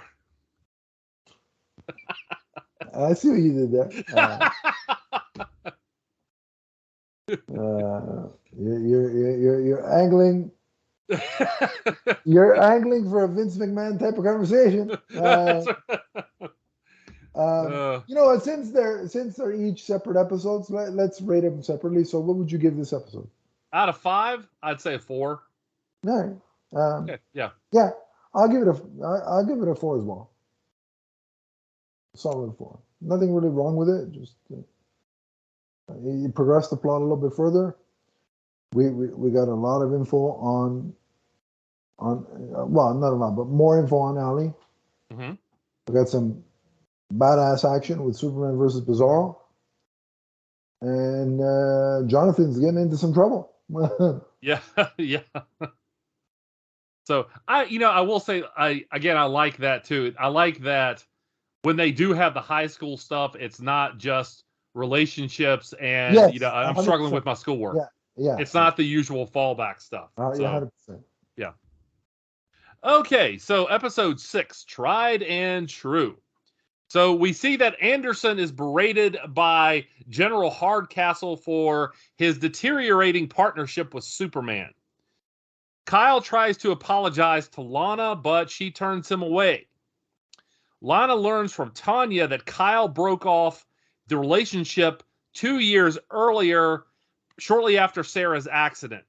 [2.94, 4.50] I see what you did there.
[7.30, 10.50] Uh, uh, you're you're you're you're angling
[12.24, 14.96] you're angling for a Vince McMahon type of conversation.
[15.16, 15.64] Uh,
[16.42, 16.52] um,
[17.72, 18.42] Uh, you know what?
[18.42, 22.02] Since they're since they're each separate episodes, let, let's rate them separately.
[22.04, 23.28] So, what would you give this episode?
[23.72, 25.42] out of five, I'd say a four.
[26.06, 26.36] All right.
[26.76, 27.50] Um, Okay, yeah.
[27.72, 27.90] Yeah,
[28.34, 30.30] I'll give it a I- I'll give it a four as well.
[32.16, 32.80] Solid four.
[33.00, 34.10] Nothing really wrong with it.
[34.10, 34.56] Just uh,
[36.02, 37.76] you progress the plot a little bit further.
[38.74, 40.92] We we, we got a lot of info on
[42.00, 44.52] on uh, well not a lot but more info on Ali.
[45.12, 45.38] Mhm.
[45.88, 46.42] We got some
[47.12, 49.36] badass action with Superman versus Bizarro,
[50.80, 53.52] and uh, Jonathan's getting into some trouble.
[54.42, 54.60] Yeah,
[54.96, 55.20] yeah.
[57.06, 60.14] So I, you know, I will say, I again, I like that too.
[60.18, 61.04] I like that
[61.62, 66.40] when they do have the high school stuff, it's not just relationships and Yes, you
[66.40, 66.82] know, I'm 100%.
[66.82, 67.76] struggling with my schoolwork.
[68.16, 68.34] Yeah.
[68.36, 70.08] yeah, It's not the usual fallback stuff.
[70.16, 71.02] Uh, So- yeah, hundred percent.
[72.82, 76.16] Okay, so episode six, tried and true.
[76.88, 84.02] So we see that Anderson is berated by General Hardcastle for his deteriorating partnership with
[84.04, 84.72] Superman.
[85.84, 89.66] Kyle tries to apologize to Lana, but she turns him away.
[90.80, 93.66] Lana learns from Tanya that Kyle broke off
[94.06, 95.02] the relationship
[95.34, 96.84] two years earlier,
[97.38, 99.04] shortly after Sarah's accident.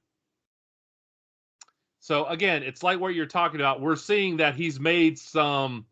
[2.02, 3.80] So again, it's like what you're talking about.
[3.80, 5.86] We're seeing that he's made some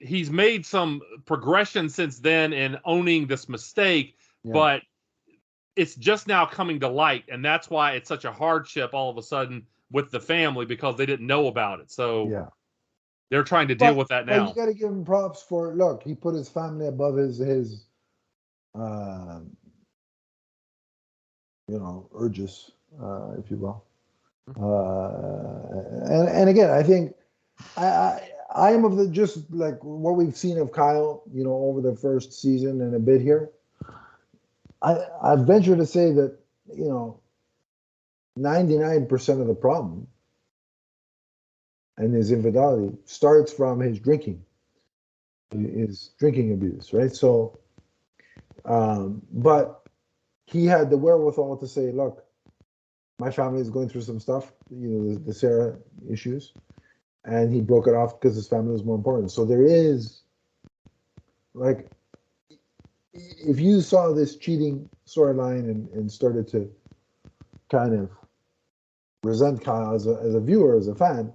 [0.00, 4.52] he's made some progression since then in owning this mistake, Yeah.
[4.52, 4.82] but
[5.76, 9.16] it's just now coming to light and that's why it's such a hardship all of
[9.18, 11.92] a sudden with the family because they didn't know about it.
[11.92, 12.46] So yeah.
[13.30, 14.48] they're trying to deal But- with that now.
[14.48, 16.02] you got to give him props for look.
[16.02, 17.86] He put his family above his his,
[18.74, 19.40] uh,
[21.68, 23.84] you know, urges, uh, if you will.
[24.56, 27.14] Uh, and and again, I think
[27.76, 31.54] I, I I am of the just like what we've seen of Kyle, you know,
[31.54, 33.50] over the first season and a bit here.
[34.82, 36.38] I I venture to say that
[36.74, 37.20] you know,
[38.36, 40.06] ninety nine percent of the problem
[41.98, 44.42] and his infidelity starts from his drinking,
[45.50, 47.14] his drinking abuse, right?
[47.14, 47.58] So,
[48.64, 49.82] um, but
[50.46, 52.24] he had the wherewithal to say, look,
[53.18, 55.76] my family is going through some stuff, you know, the, the Sarah
[56.10, 56.52] issues,
[57.24, 59.30] and he broke it off because his family was more important.
[59.32, 60.22] So there is,
[61.54, 61.90] like,
[63.12, 66.70] if you saw this cheating storyline and, and started to
[67.70, 68.10] kind of
[69.24, 71.32] resent Kyle as a, as a viewer, as a fan,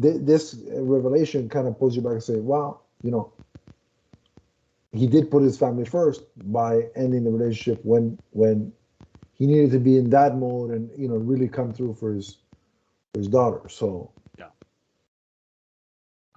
[0.00, 3.32] th- this revelation kind of pulls you back and say, wow, you know,
[4.92, 8.72] he did put his family first by ending the relationship when when
[9.38, 12.38] he needed to be in that mode and you know really come through for his
[13.12, 13.68] for his daughter.
[13.68, 14.46] So yeah.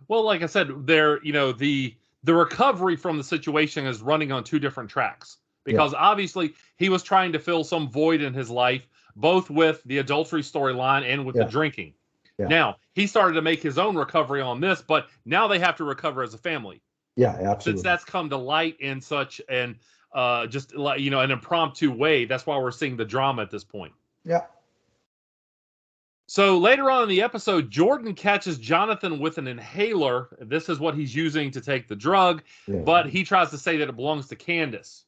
[0.08, 4.32] Well, like I said, there, you know, the the recovery from the situation is running
[4.32, 8.50] on two different tracks because obviously he was trying to fill some void in his
[8.50, 11.44] life, both with the adultery storyline and with Yeah.
[11.46, 11.94] the drinking.
[12.38, 12.48] Yeah.
[12.48, 15.84] Now he started to make his own recovery on this, but now they have to
[15.84, 16.82] recover as a family
[17.16, 17.64] yeah, absolutely.
[17.64, 19.78] since that's come to light in such an
[20.13, 22.26] uh just like you know an impromptu way.
[22.26, 23.93] That's why we're seeing the drama at this point.
[24.26, 24.41] yeah.
[26.28, 30.30] So later on in the episode, Jordan catches Jonathan with an inhaler.
[30.39, 32.80] This is what he's using to take the drug, Yeah.
[32.86, 35.04] but he tries to say that it belongs to Candice.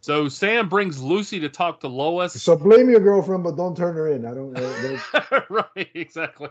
[0.00, 2.40] So Sam brings Lucy to talk to Lois.
[2.40, 4.24] so blame your girlfriend, but don't turn her in.
[4.26, 4.56] I don't.
[4.56, 4.98] Uh,
[5.30, 6.48] don't- right, exactly.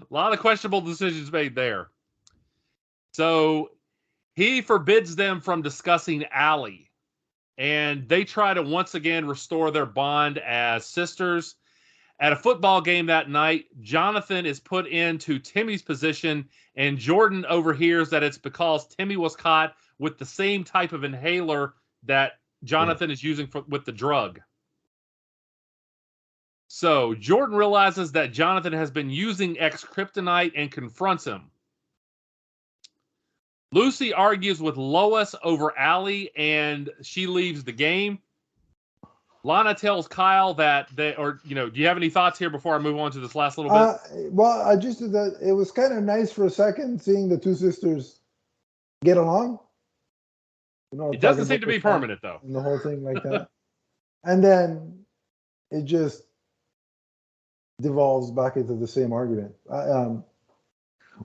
[0.00, 1.88] A lot of questionable decisions made there.
[3.12, 3.70] So
[4.34, 6.90] he forbids them from discussing Allie,
[7.56, 11.56] and they try to once again restore their bond as sisters.
[12.20, 18.10] At a football game that night, Jonathan is put into Timmy's position, and Jordan overhears
[18.10, 22.32] that it's because Timmy was caught with the same type of inhaler that
[22.64, 24.40] Jonathan is using for, with the drug.
[26.68, 31.50] So Jordan realizes that Jonathan has been using X kryptonite and confronts him.
[33.72, 38.18] Lucy argues with Lois over Allie and she leaves the game.
[39.42, 42.74] Lana tells Kyle that they, or, you know, do you have any thoughts here before
[42.74, 43.78] I move on to this last little bit?
[43.78, 43.98] uh,
[44.30, 47.36] well, I just did that it was kind of nice for a second seeing the
[47.36, 48.20] two sisters
[49.04, 49.58] get along.
[50.92, 52.38] You know, it doesn't seem to be permanent, though.
[52.42, 53.48] And the whole thing like that,
[54.24, 55.04] and then
[55.70, 56.22] it just
[57.82, 59.54] devolves back into the same argument.
[59.70, 60.24] I, um,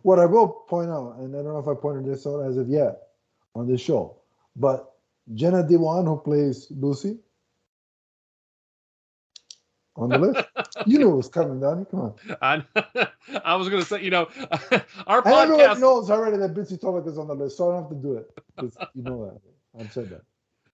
[0.03, 2.57] what I will point out, and I don't know if I pointed this out as
[2.57, 2.99] of yet
[3.55, 4.17] on this show,
[4.55, 4.93] but
[5.33, 7.19] Jenna Dewan, who plays Lucy,
[9.95, 10.47] on the list.
[10.85, 11.85] you knew it was coming, Donnie.
[11.91, 12.13] Come on.
[12.41, 13.07] I,
[13.43, 14.29] I was going to say, you know,
[15.07, 17.73] our And everyone podcast, knows already that Bitsie Tulloch is on the list, so I
[17.73, 18.31] don't have to do it.
[18.93, 19.81] You know that.
[19.81, 20.21] I've said that.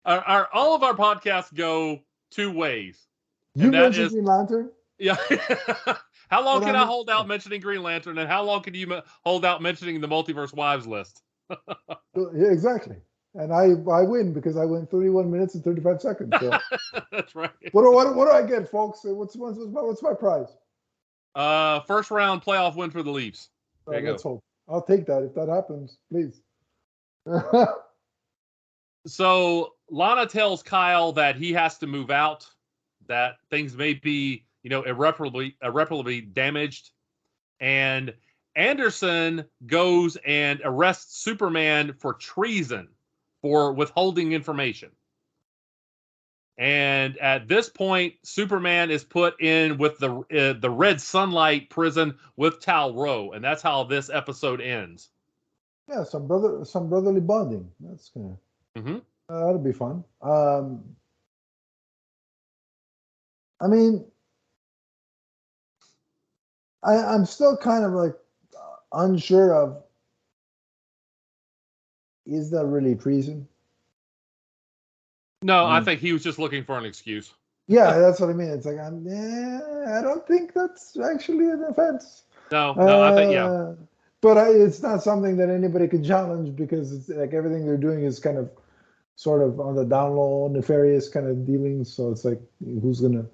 [0.06, 2.00] our, our, all of our podcasts go
[2.32, 3.08] two ways.
[3.56, 4.70] You mentioned is- Green Lantern.
[4.98, 5.18] Yeah.
[6.30, 8.74] how long But can I'm- I hold out mentioning Green Lantern, and how long can
[8.74, 11.22] you hold out mentioning the Multiverse Wives list?
[12.16, 12.96] Yeah, exactly.
[13.34, 16.34] And I I win because I went 31 minutes and 35 seconds.
[16.40, 16.50] So
[17.12, 17.52] That's right.
[17.74, 19.02] what, do- what, what do I get, folks?
[19.04, 20.48] What's, what's, what's, my, what's my prize?
[21.36, 23.50] Uh, first round playoff win for the Leafs.
[23.86, 24.42] There Uh, you let's hope.
[24.70, 26.42] I'll take that if that happens, please.
[29.08, 32.48] So Lana tells Kyle that he has to move out,
[33.08, 36.90] that things may be, you know, irreparably irreparably damaged,
[37.60, 38.12] and
[38.56, 42.88] Anderson goes and arrests Superman for treason
[43.44, 44.90] for withholding information.
[46.58, 52.18] And at this point, Superman is put in with the uh, the Red Sunlight prison
[52.36, 55.10] with Tal-Rho, and that's how this episode ends.
[55.88, 57.70] yeah, some brother, some brotherly bonding.
[57.82, 58.36] That's gonna
[58.76, 59.02] Mhm.
[59.30, 60.04] uh, that'll be fun.
[60.24, 60.96] Um,
[63.62, 64.04] I mean,
[66.86, 68.14] I, I'm still kind of like
[68.56, 69.84] uh, unsure of
[72.26, 73.48] is that really treason?
[75.42, 75.86] No, I Mm.
[75.86, 77.34] think he was just looking for an excuse.
[77.68, 78.50] Yeah, that's what I mean.
[78.50, 82.24] It's like I'm, yeah, I don't think that's actually an offense.
[82.52, 83.46] No, no, I think yeah.
[83.48, 83.76] Uh,
[84.22, 88.04] But I, it's not something that anybody can challenge because it's like everything they're doing
[88.04, 88.50] is kind of
[89.16, 91.92] sort of on the down low, nefarious kind of dealings.
[91.94, 92.42] So it's like
[92.82, 93.26] who's gonna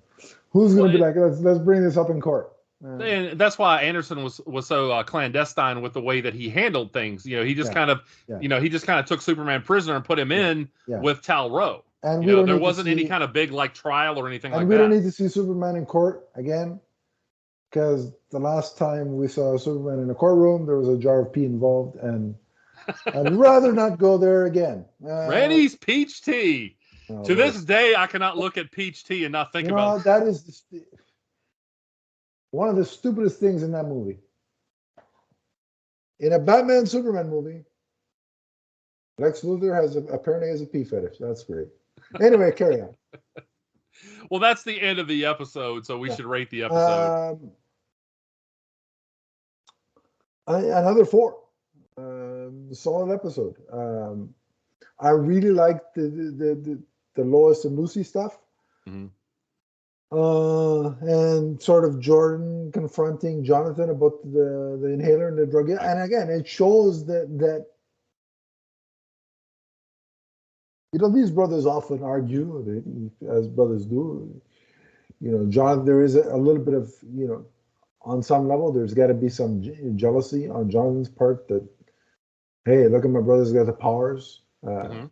[0.51, 2.51] who's gonna Well, be it- like let's let's bring this up in court.
[2.83, 6.93] And that's why Anderson was was so uh, clandestine with the way that he handled
[6.93, 7.25] things.
[7.25, 7.73] You know, he just Yeah.
[7.75, 8.39] kind of, Yeah.
[8.41, 10.99] you know, he just kind of took Superman prisoner and put him in Yeah.
[11.01, 11.83] with Tal-Rho.
[12.03, 14.67] and You know, there wasn't any kind of big like trial or anything and like
[14.67, 14.81] we that.
[14.81, 16.79] We don't need to see Superman in court again
[17.69, 21.31] because the last time we saw Superman in a courtroom, there was a jar of
[21.31, 22.33] pee involved, and
[23.13, 24.85] I'd rather not go there again.
[25.05, 26.75] Uh, Randy's peach tea.
[27.07, 30.03] no, to this day, I cannot look at peach tea and not think you about.
[30.05, 30.83] that is the
[32.51, 34.19] one of the stupidest things in that movie.
[36.19, 37.63] In a Batman Superman movie,
[39.17, 41.17] Lex Luthor has a, apparently has a pee fetish.
[41.19, 41.67] That's great.
[42.21, 42.95] Anyway, carry on.
[44.31, 46.15] Well, that's the end of the episode, so we Yeah.
[46.15, 47.33] should rate the episode.
[47.33, 47.51] Um,
[50.47, 51.43] another four.
[51.97, 53.57] Um, solid episode.
[53.71, 54.33] Um,
[54.99, 56.83] I really liked the the, the the
[57.15, 58.39] the Lois and Lucy stuff.
[58.87, 59.09] Mhm.
[60.11, 65.69] Uh, and sort of Jordan confronting Jonathan about the the inhaler and the drug.
[65.69, 67.67] And again, it shows that that
[70.91, 72.81] you know these brothers often argue,
[73.29, 74.41] as brothers do.
[75.21, 77.45] You know, John, there is a, a little bit of you know,
[78.01, 81.63] on some level, there's got to be some je- jealousy on Jonathan's part that,
[82.65, 84.41] hey, look at my brother's got the powers.
[84.65, 85.09] Uh, Mhm.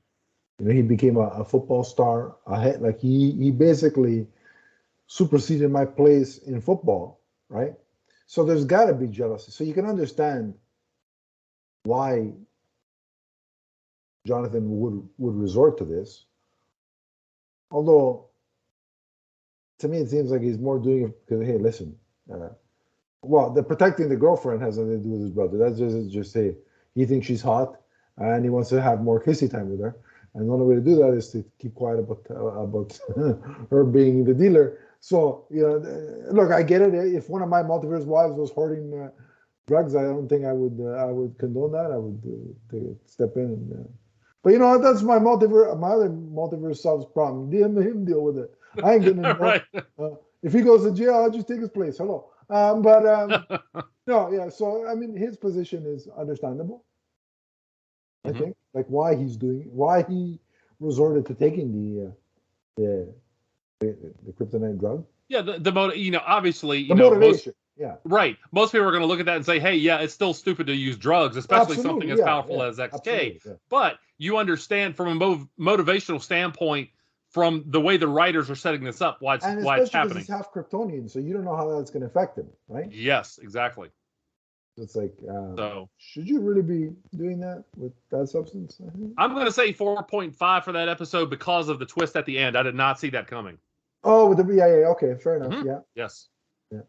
[0.59, 2.35] You know, he became a, a football star.
[2.47, 4.27] Ahead, like he he basically
[5.09, 7.73] superseded my place in football, right?
[8.27, 9.51] So there's got to be jealousy.
[9.51, 10.53] So you can understand
[11.83, 12.31] why
[14.27, 16.25] Jonathan would would resort to this.
[17.71, 18.27] Although
[19.79, 21.95] to me, it seems like he's more doing it because hey, listen.
[22.31, 22.49] Uh,
[23.23, 25.57] well, the protecting the girlfriend has nothing to do with his brother.
[25.57, 26.55] That's just just say
[26.93, 27.81] he thinks she's hot
[28.17, 29.97] and he wants to have more kissy time with her.
[30.35, 32.99] And the only way to do that is to keep quiet about uh, about
[33.71, 34.77] her being the dealer.
[34.99, 36.93] So you know, uh, look, I get it.
[36.93, 39.09] If one of my multiverse wives was hoarding uh,
[39.67, 41.91] drugs, I don't think I would uh, I would condone that.
[41.91, 42.21] I would
[42.73, 43.43] uh, step in.
[43.43, 43.89] And, uh,
[44.43, 45.77] but you know, that's my multiverse.
[45.79, 47.51] My other multiverse self's problem.
[47.51, 48.53] Him, him deal with it.
[48.83, 49.41] I ain't getting involved.
[49.41, 49.83] right.
[49.97, 51.97] Uh, if he goes to jail, I'll just take his place.
[51.97, 52.31] Hello.
[52.49, 54.49] Um, but um, no, yeah.
[54.49, 56.83] So I mean, his position is understandable.
[58.25, 58.39] I mm-hmm.
[58.39, 60.39] think, like why he's doing, why he
[60.79, 62.11] resorted to taking the uh,
[62.75, 63.13] the,
[63.79, 65.05] the the kryptonite drug.
[65.27, 67.49] Yeah, the the motive, you know, obviously, you the know, motivation.
[67.49, 67.95] Most, yeah.
[68.03, 68.37] Right.
[68.51, 70.67] Most people are going to look at that and say, "Hey, yeah, it's still stupid
[70.67, 73.53] to use drugs, especially absolutely, something as yeah, powerful yeah, as XK." Yeah.
[73.69, 76.89] But you understand from a mov- motivational standpoint,
[77.29, 80.17] from the way the writers are setting this up, why it's and why it's happening.
[80.17, 82.91] He's half Kryptonian, so you don't know how that's going to affect him, right?
[82.91, 83.89] Yes, exactly.
[84.77, 88.79] It's like, um, so should you really be doing that with that substance?
[89.17, 92.57] I'm going to say 4.5 for that episode because of the twist at the end.
[92.57, 93.57] I did not see that coming.
[94.03, 95.51] Oh, with the yeah, okay, fair enough.
[95.51, 95.67] Mm-hmm.
[95.67, 95.79] Yeah.
[95.95, 96.29] Yes.
[96.71, 96.81] Yeah.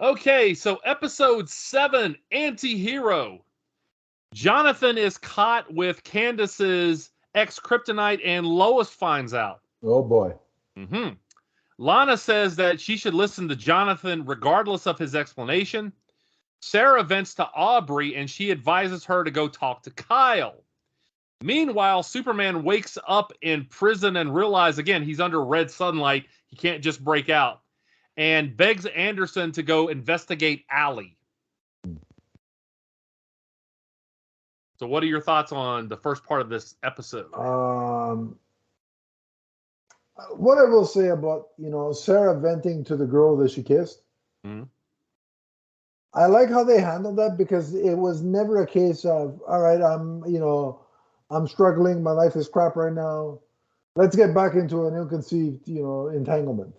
[0.00, 3.44] Okay, so episode seven, anti-hero.
[4.34, 9.60] Jonathan is caught with Candice's ex kryptonite, and Lois finds out.
[9.82, 10.34] Oh boy.
[10.76, 11.14] Mm-hmm.
[11.78, 15.92] Lana says that she should listen to Jonathan regardless of his explanation.
[16.60, 20.64] Sarah vents to Aubrey and she advises her to go talk to Kyle.
[21.42, 26.26] Meanwhile, Superman wakes up in prison and realizes again he's under red sunlight.
[26.46, 27.60] He can't just break out
[28.16, 31.16] and begs Anderson to go investigate Allie.
[34.78, 37.32] So, what are your thoughts on the first part of this episode?
[37.34, 38.38] Um,
[40.34, 44.02] what I will say about you know Sarah venting to the girl that she kissed.
[44.46, 44.64] Mm-hmm.
[46.14, 49.80] I like how they handled that because it was never a case of all right,
[49.80, 50.80] I'm you know
[51.30, 53.40] I'm struggling, my life is crap right now.
[53.94, 56.74] Let's get back into an ill-conceived you know entanglement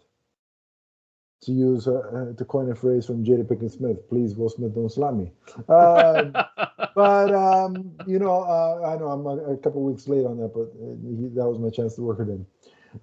[1.41, 4.91] to use uh, to coin a phrase from Jada Pinkett Smith, please Will Smith don't
[4.91, 5.31] slap me.
[5.69, 6.31] Um,
[6.95, 10.53] but um, you know, uh, I know I'm a, a, couple weeks late on that,
[10.53, 12.45] but uh, he, that was my chance to work it in.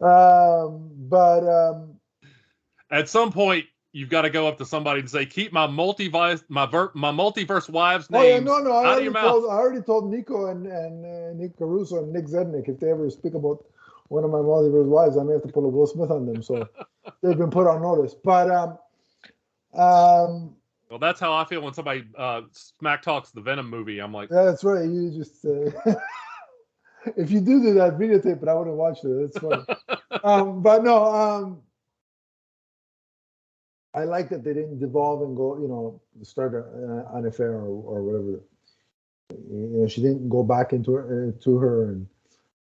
[0.01, 1.95] Um, but um,
[2.91, 6.45] at some point, you've got to go up to somebody and say, "Keep my multiverse
[6.49, 9.81] my ver- my multiverse wives' names." Oh yeah, no, no, I already told I already
[9.81, 13.65] told Nico and and uh, Nick Caruso and Nick Zednick if they ever speak about
[14.09, 16.43] one of my multiverse wives, I may have to pull a Will Smith on them.
[16.43, 16.69] So
[17.23, 18.15] they've been put on notice.
[18.15, 18.79] But um,
[19.73, 20.57] um,
[20.91, 24.01] well, that's how I feel when somebody uh, smack talks the Venom movie.
[24.01, 24.85] I'm like, yeah, that's right.
[24.85, 25.95] You just uh,
[27.17, 29.33] if you do do that videotape, but I wouldn't watch it.
[29.33, 29.65] That's funny.
[30.25, 31.63] um, but no, um,
[33.95, 37.67] I like that they didn't devolve and go, you know, start a, an affair or,
[37.67, 38.41] or whatever.
[39.31, 42.07] You know, she didn't go back into her, uh, to her and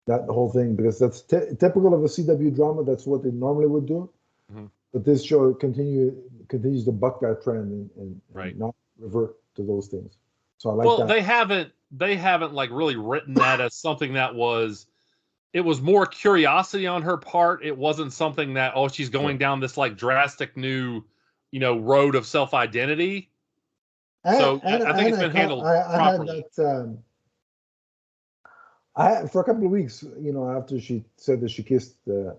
[0.07, 2.83] that whole thing because that's t- typical of a CW drama.
[2.83, 4.09] That's what they normally would do.
[4.51, 4.65] Mm-hmm.
[4.93, 6.15] But this show continue
[6.47, 8.51] continues to buck that trend and, and, right.
[8.51, 10.15] and not revert to those things.
[10.57, 11.09] So I like well, that.
[11.09, 14.87] they haven't they haven't like really written that as something that was
[15.53, 17.63] it was more curiosity on her part.
[17.63, 21.03] It wasn't something that oh she's going down this like drastic new
[21.51, 23.29] you know road of self identity.
[24.25, 26.35] So and, I, I think it's been handled I, I properly.
[26.35, 26.97] Had that, um,
[28.95, 32.33] I for a couple of weeks, you know, after she said that she kissed uh,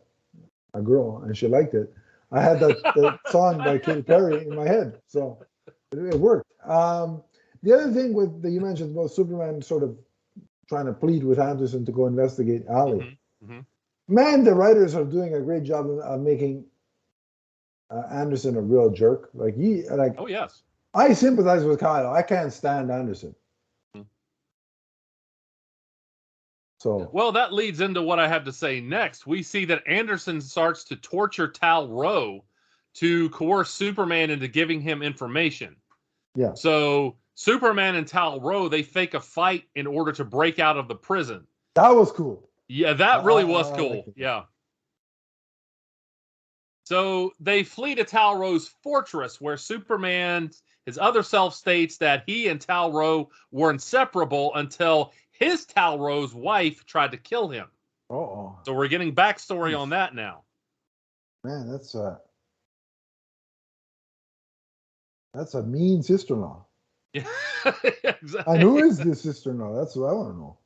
[0.75, 1.95] a girl and she liked it,
[2.31, 6.51] I had that, that song by Katy Perry in my head, so it, it worked.
[6.65, 7.23] Um,
[7.63, 9.97] the other thing with that you mentioned about Superman sort of
[10.69, 13.19] trying to plead with Anderson to go investigate Allie.
[13.45, 13.53] Mm-hmm.
[13.53, 14.15] Mm-hmm.
[14.15, 16.65] Man, the writers are doing a great job of, of making
[17.91, 19.31] uh, Anderson a real jerk.
[19.35, 20.63] Like he, like oh yes,
[20.95, 22.13] I sympathize with Kyle.
[22.13, 23.35] I can't stand Anderson.
[26.81, 29.27] So well, that leads into what I have to say next.
[29.27, 32.45] We see that Anderson starts to torture Tal-Rho
[32.95, 35.75] to coerce Superman into giving him information.
[36.37, 36.55] Yeah.
[36.55, 40.95] So Superman and Tal-Rho they fake a fight in order to break out of the
[40.95, 41.47] prison.
[41.75, 42.49] That was cool.
[42.69, 44.05] Yeah, that really was cool.
[44.15, 44.43] yeah.
[46.89, 50.51] So they flee to Tal-Rho's fortress, where Superman,
[50.87, 57.11] his other self, states that he and Tal-Rho were inseparable until his Tal-Rho's wife tried
[57.11, 57.67] to kill him.
[58.09, 58.59] Oh.
[58.65, 59.81] So we're getting backstory hmm.
[59.81, 60.45] on that now.
[61.45, 62.21] Man, that's a
[65.35, 66.65] that's a mean sister-in-law.
[67.13, 67.27] Yeah,
[68.03, 68.55] exactly.
[68.55, 69.79] And who is this sister-in-law?
[69.79, 70.57] That's what I want to know.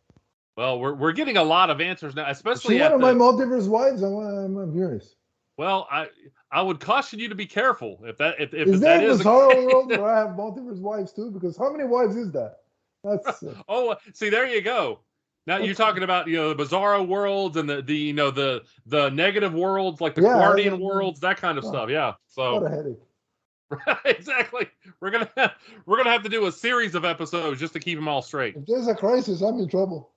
[0.57, 2.77] Well, we're we're getting a lot of answers now, especially.
[2.77, 4.03] Is she one of the, my multiverse wives?
[4.03, 5.17] I'm, I'm, I'm curious.
[5.63, 6.09] Well, I
[6.51, 9.19] I would caution you to be careful if that if, if Is that a is
[9.19, 9.65] the Bizarro case.
[9.73, 11.31] world where I have multiple wives too?
[11.31, 12.57] Because how many wives is that?
[13.05, 14.99] That's uh, Oh, see, there you go.
[15.47, 18.63] Now you're talking about you know the bizarro worlds and the the you know the
[18.87, 21.69] the negative worlds like the Yeah, guardian I- worlds that kind of Oh.
[21.69, 21.89] stuff.
[21.91, 22.15] Yeah.
[22.35, 23.99] what a So headache.
[24.05, 24.67] exactly,
[25.01, 25.53] we're gonna have,
[25.87, 28.57] we're gonna have to do a series of episodes just to keep them all straight.
[28.57, 30.11] If there's a crisis, I'm in trouble.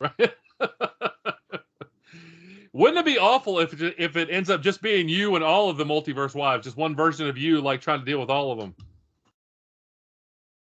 [0.00, 0.34] Right?
[2.78, 5.68] Wouldn't it be awful if it, if it ends up just being you and all
[5.68, 8.52] of the multiverse wives, just one version of you, like trying to deal with all
[8.52, 8.74] of them?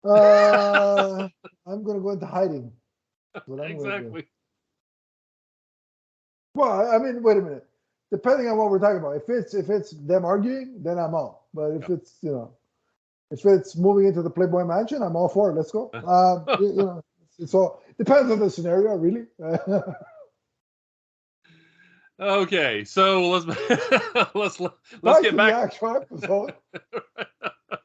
[0.03, 1.27] Uh,
[1.67, 2.71] I'm gonna go into hiding.
[3.35, 3.95] That's what I'm gonna do.
[3.97, 4.27] Exactly.
[6.55, 7.67] Well, I- mean, wait a minute.
[8.11, 11.41] Depending on what we're talking about, if it's if it's them arguing, then I'm out.
[11.53, 12.51] But if it's you know,
[13.29, 15.53] if it's moving into the Playboy Mansion, I'm all for it.
[15.53, 15.91] Let's go.
[15.93, 17.03] Uh, you, you know,
[17.37, 19.27] it's all depends on the scenario, really.
[22.19, 23.45] Okay, so let's
[24.35, 25.53] let's let's Back to get the back.
[25.53, 26.53] actual episode.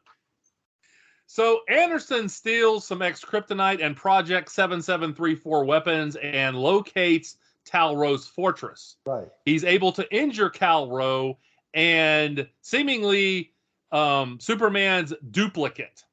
[1.32, 8.96] So Anderson steals some ex kryptonite and Project 7734 weapons and locates Tal-Rho's fortress.
[9.06, 9.28] Right.
[9.46, 11.38] He's able to injure Tal-Rho
[11.72, 13.54] and seemingly
[13.92, 16.04] um, Superman's duplicate.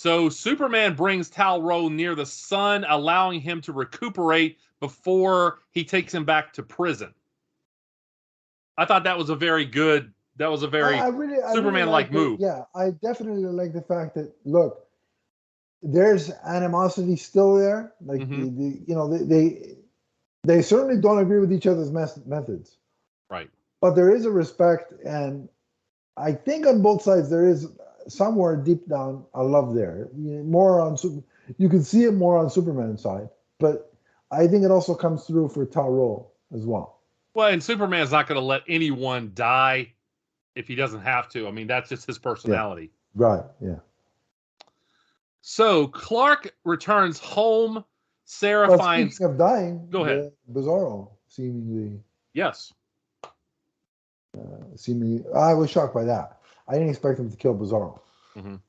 [0.00, 6.24] So Superman brings Tal-Rho near the sun, allowing him to recuperate before he takes him
[6.24, 7.12] back to prison.
[8.78, 10.10] I thought that was a very good.
[10.36, 12.40] That was a very I, I really, Superman-like like move.
[12.40, 14.86] Yeah, I definitely like the fact that look,
[15.82, 17.92] there's animosity still there.
[18.00, 18.56] Like Mhm.
[18.56, 19.76] the, the, you know, they, they
[20.44, 22.78] they certainly don't agree with each other's mes- methods,
[23.28, 23.50] right.
[23.82, 25.46] but there is a respect, and
[26.16, 27.68] I think on both sides there is
[28.08, 30.08] somewhere deep down a love there.
[30.14, 30.96] More on,
[31.58, 33.28] you can see it more on Superman's side,
[33.58, 33.92] but
[34.30, 37.00] I think it also comes through for Tal-Rho as well.
[37.34, 39.92] Well, and Superman's not going to let anyone die
[40.54, 41.46] if he doesn't have to.
[41.46, 42.90] I mean, that's just his personality.
[43.14, 43.44] Right.
[43.60, 43.76] Yeah.
[45.42, 47.84] So Clark returns home.
[48.24, 50.30] Sarah But finds of dying, Go ahead.
[50.52, 51.98] Bizarro seemingly
[52.32, 52.72] yes.
[53.24, 54.40] Uh,
[54.76, 55.24] seemingly.
[55.34, 56.39] I was shocked by that.
[56.70, 58.00] I didn't expect him to kill Bizarro.
[58.36, 58.60] Mhm.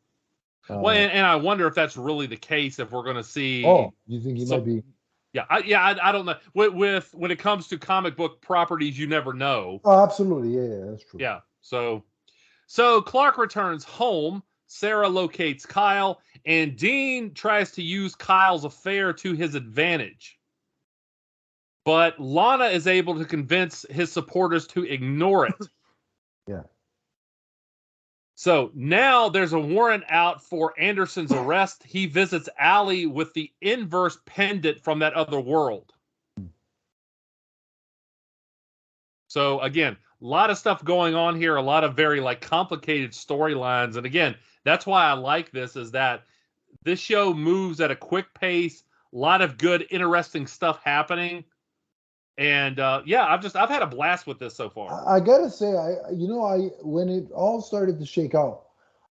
[0.70, 2.80] Uh, well, and, and I wonder if that's really the case.
[2.80, 4.84] If we're going to see, oh, you think he might be?
[5.34, 6.36] yeah, I, yeah, I, I don't know.
[6.54, 9.82] With, with when it comes to comic book properties, you never know.
[9.84, 10.56] Oh, absolutely.
[10.56, 11.20] Yeah, yeah, that's true.
[11.20, 11.39] Yeah.
[11.62, 12.04] So,
[12.68, 14.43] so Clark returns home.
[14.68, 20.39] Sarah locates Kyle, and Dean tries to use Kyle's affair to his advantage.
[21.84, 25.56] But Lana is able to convince his supporters to ignore it.
[28.42, 31.84] So now there's a warrant out for Anderson's arrest.
[31.84, 35.94] He visits Allie with the inverse pendant from that other world.
[39.28, 43.12] So again, a lot of stuff going on here, a lot of very like complicated
[43.12, 43.96] storylines.
[43.96, 44.34] And again,
[44.66, 46.24] that's why I like this is that
[46.84, 48.84] this show moves at a quick pace,
[49.14, 51.44] a lot of good, interesting stuff happening.
[52.38, 55.06] And uh yeah, I've just I've had a blast with this so far.
[55.08, 58.64] I, gotta say, I you know, I when it all started to shake out,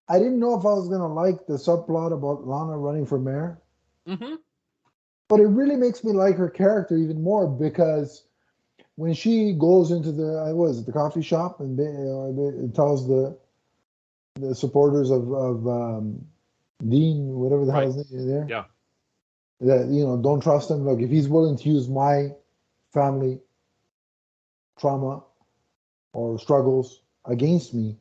[0.08, 3.60] I didn't know if I was gonna like the subplot about Lana running for mayor,
[4.06, 4.36] hmm
[5.28, 8.24] but it really makes me like her character even more because
[8.96, 12.72] when she goes into the I was it the coffee shop and they, uh, they,
[12.74, 13.38] tells the
[14.36, 16.26] the supporters of of um,
[16.86, 17.86] Dean whatever the hell Right.
[17.86, 18.64] his name is there Yeah.
[19.60, 22.30] that you know don't trust him look if he's willing to use my
[22.92, 23.40] family
[24.78, 25.22] trauma
[26.12, 27.96] or struggles against me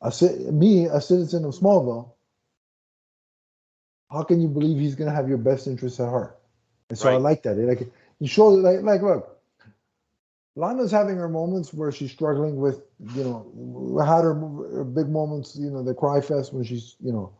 [0.00, 0.12] a
[0.50, 2.12] me a citizen of Smallville
[4.10, 6.38] how can you believe he's going to have your best interests at heart?
[6.88, 7.58] And so I like that.
[7.58, 7.88] It like
[8.18, 9.40] you show like like look
[10.56, 12.82] Lana's having her moments where she's struggling with,
[13.14, 17.12] you know, had her, her big moments, you know, the cry fest when she's, you
[17.12, 17.32] know,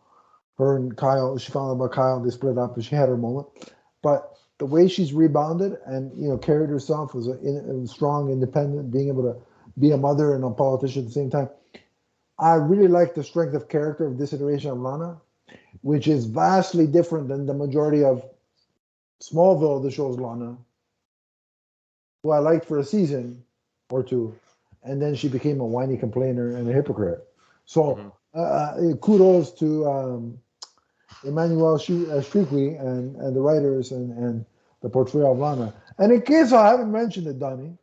[0.59, 3.17] her and Kyle, she found out about Kyle, they split up, and she had her
[3.17, 3.49] moment.
[4.03, 8.31] But the way she's rebounded and, you know, carried herself as a, in, a strong,
[8.31, 9.41] independent, being able to
[9.81, 11.49] be a mother and a politician at the same time,
[12.39, 15.19] I really like the strength of character of this iteration of Lana,
[15.81, 18.23] which is vastly different than the majority of
[19.23, 20.59] Smallville, the show's Lana,
[22.23, 23.43] who I liked for a season
[23.91, 24.35] or two,
[24.85, 27.27] and then she became a whiny complainer and a hypocrite.
[27.65, 28.13] So Mhm.
[28.35, 30.39] uh, kudos to um,
[31.25, 34.45] Emmanuel Sh- uh, and, and the writers and, and
[34.83, 35.75] the portrayal of Lana.
[35.99, 37.77] And in case I haven't mentioned it, Donnie,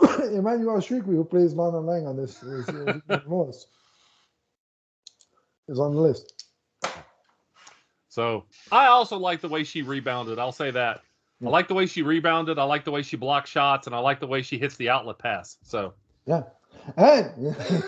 [0.00, 3.66] Emmanuelle Chriqui, who plays Lana Lang on this, is, is,
[5.68, 6.44] is on the list.
[8.08, 10.38] So I also like the way she rebounded.
[10.38, 11.00] I'll say that.
[11.44, 12.58] I like the way she rebounded.
[12.58, 14.88] I like the way she blocks shots, and I like the way she hits the
[14.90, 15.56] outlet pass.
[15.62, 15.94] So
[16.26, 16.42] Yeah,
[16.96, 17.56] and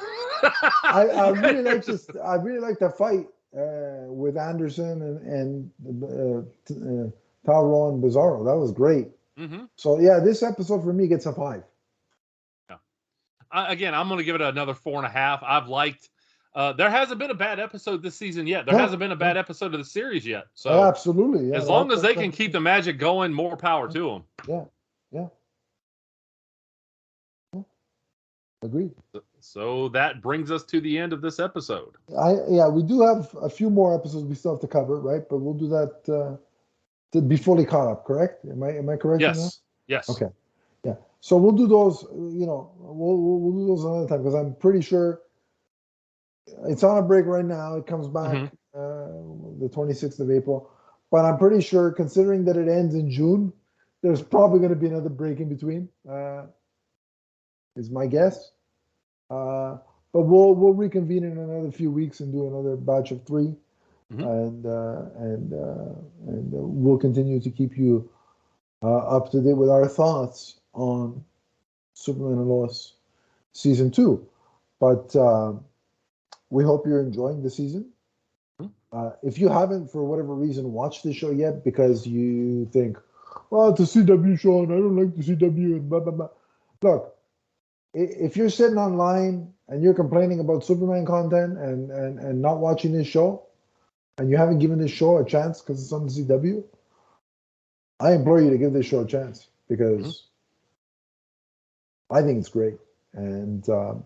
[0.83, 2.09] I, I really like this.
[2.25, 3.27] I really like the fight
[3.57, 6.39] uh, with Anderson and and uh,
[6.75, 7.11] uh,
[7.47, 8.45] Tal-Rho and Bizarro.
[8.45, 9.09] That was great.
[9.37, 11.65] hmm So yeah, this episode for me gets a five.
[13.55, 15.43] I, again, I'm going to give it another four and a half.
[15.47, 16.11] I've liked.
[16.57, 18.67] Uh, there hasn't been a bad episode this season yet.
[18.67, 20.47] There No, hasn't been a bad episode of the series yet.
[20.55, 21.51] So Absolutely.
[21.51, 24.25] Yeah, as long as they can keep the magic going, more power to them.
[24.49, 24.65] Yeah,
[25.13, 25.27] yeah.
[27.55, 27.63] yeah.
[28.63, 28.93] Agreed.
[29.45, 31.97] So that brings us to the end of this episode.
[32.19, 35.23] I yeah, we do have a few more episodes we still have to cover, right?
[35.29, 36.37] But we'll do that uh,
[37.13, 38.07] to be fully caught up.
[38.07, 38.45] Correct?
[38.47, 39.21] Am I am I correct?
[39.21, 39.61] Yes.
[39.87, 40.09] Yes.
[40.09, 40.33] Okay.
[40.83, 40.95] Yeah.
[41.21, 42.07] So we'll do those.
[42.11, 45.21] You know, we'll we'll, we'll do those another time because I'm pretty sure
[46.67, 47.77] it's on a break right now.
[47.77, 48.47] It comes back Mhm.
[48.75, 50.71] uh, the 26th of April,
[51.11, 53.53] but I'm pretty sure, considering that it ends in June,
[54.03, 55.91] there's probably going to be another break in between.
[56.09, 56.47] Uh,
[57.77, 58.53] is my guess.
[59.31, 59.79] Uh,
[60.13, 63.55] but we'll we'll reconvene in another few weeks and do another batch of 3
[64.13, 64.21] Mhm.
[64.23, 65.95] and uh, and uh,
[66.27, 68.09] and uh, we'll continue to keep you
[68.83, 71.25] uh, up to date with our thoughts on
[71.95, 72.95] Superman and Lois
[73.53, 74.27] season two.
[74.79, 75.55] But uh,
[76.51, 77.87] we hope you're enjoying the season.
[78.61, 78.71] Mhm.
[78.93, 82.99] Uh, if you haven't, for whatever reason, watched the show yet because you think,
[83.51, 86.29] well, it's a CW show and I don't like the CW and blah, blah, blah.
[86.83, 87.14] Look,
[87.95, 92.93] if you're sitting online and you're complaining about Superman content and, and, and not watching
[92.93, 93.47] this show,
[94.19, 96.65] and you haven't given this show a chance because it's on the CW,
[98.01, 100.27] I implore you to give this show a chance because
[102.11, 102.77] I think it's great.
[103.15, 104.05] And um,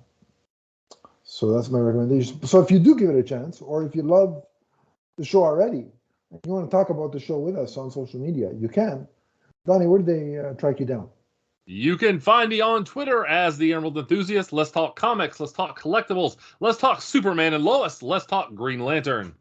[1.24, 2.43] so that's my recommendation.
[2.47, 4.43] So if you do give it a chance, or if you love
[5.16, 5.86] the show already,
[6.30, 9.09] and you want to talk about the show with us on social media, you can.
[9.66, 11.09] Donnie, where did they uh, track you down?
[11.70, 14.54] You can find me on Twitter as the Emerald Enthusiast.
[14.54, 15.38] Let's talk comics.
[15.38, 16.38] Let's talk collectibles.
[16.60, 18.02] Let's talk Superman and Lois.
[18.02, 19.34] Let's talk Green Lantern.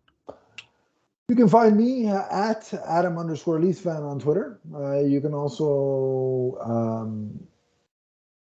[1.30, 4.60] You can find me uh, at Adam underscore Leafs fan on Twitter.
[4.76, 7.48] Uh, you can also um,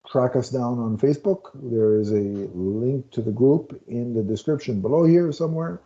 [0.08, 1.50] track us down on Facebook.
[1.52, 5.82] There is a link to the group in the description below here somewhere.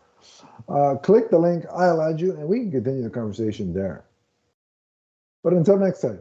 [0.68, 4.05] Uh, click the link, I'll add you, and we can continue the conversation there.
[5.43, 6.20] But until next time,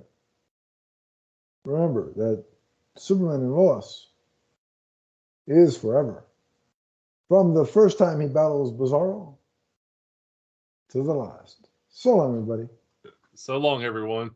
[1.66, 2.44] remember that
[2.98, 4.08] Superman and Lois
[5.48, 6.26] is forever.
[7.28, 9.36] From the first time he battles Bizarro
[10.90, 11.70] to the last.
[11.90, 12.68] So long, everybody.
[13.36, 14.32] So long, everyone.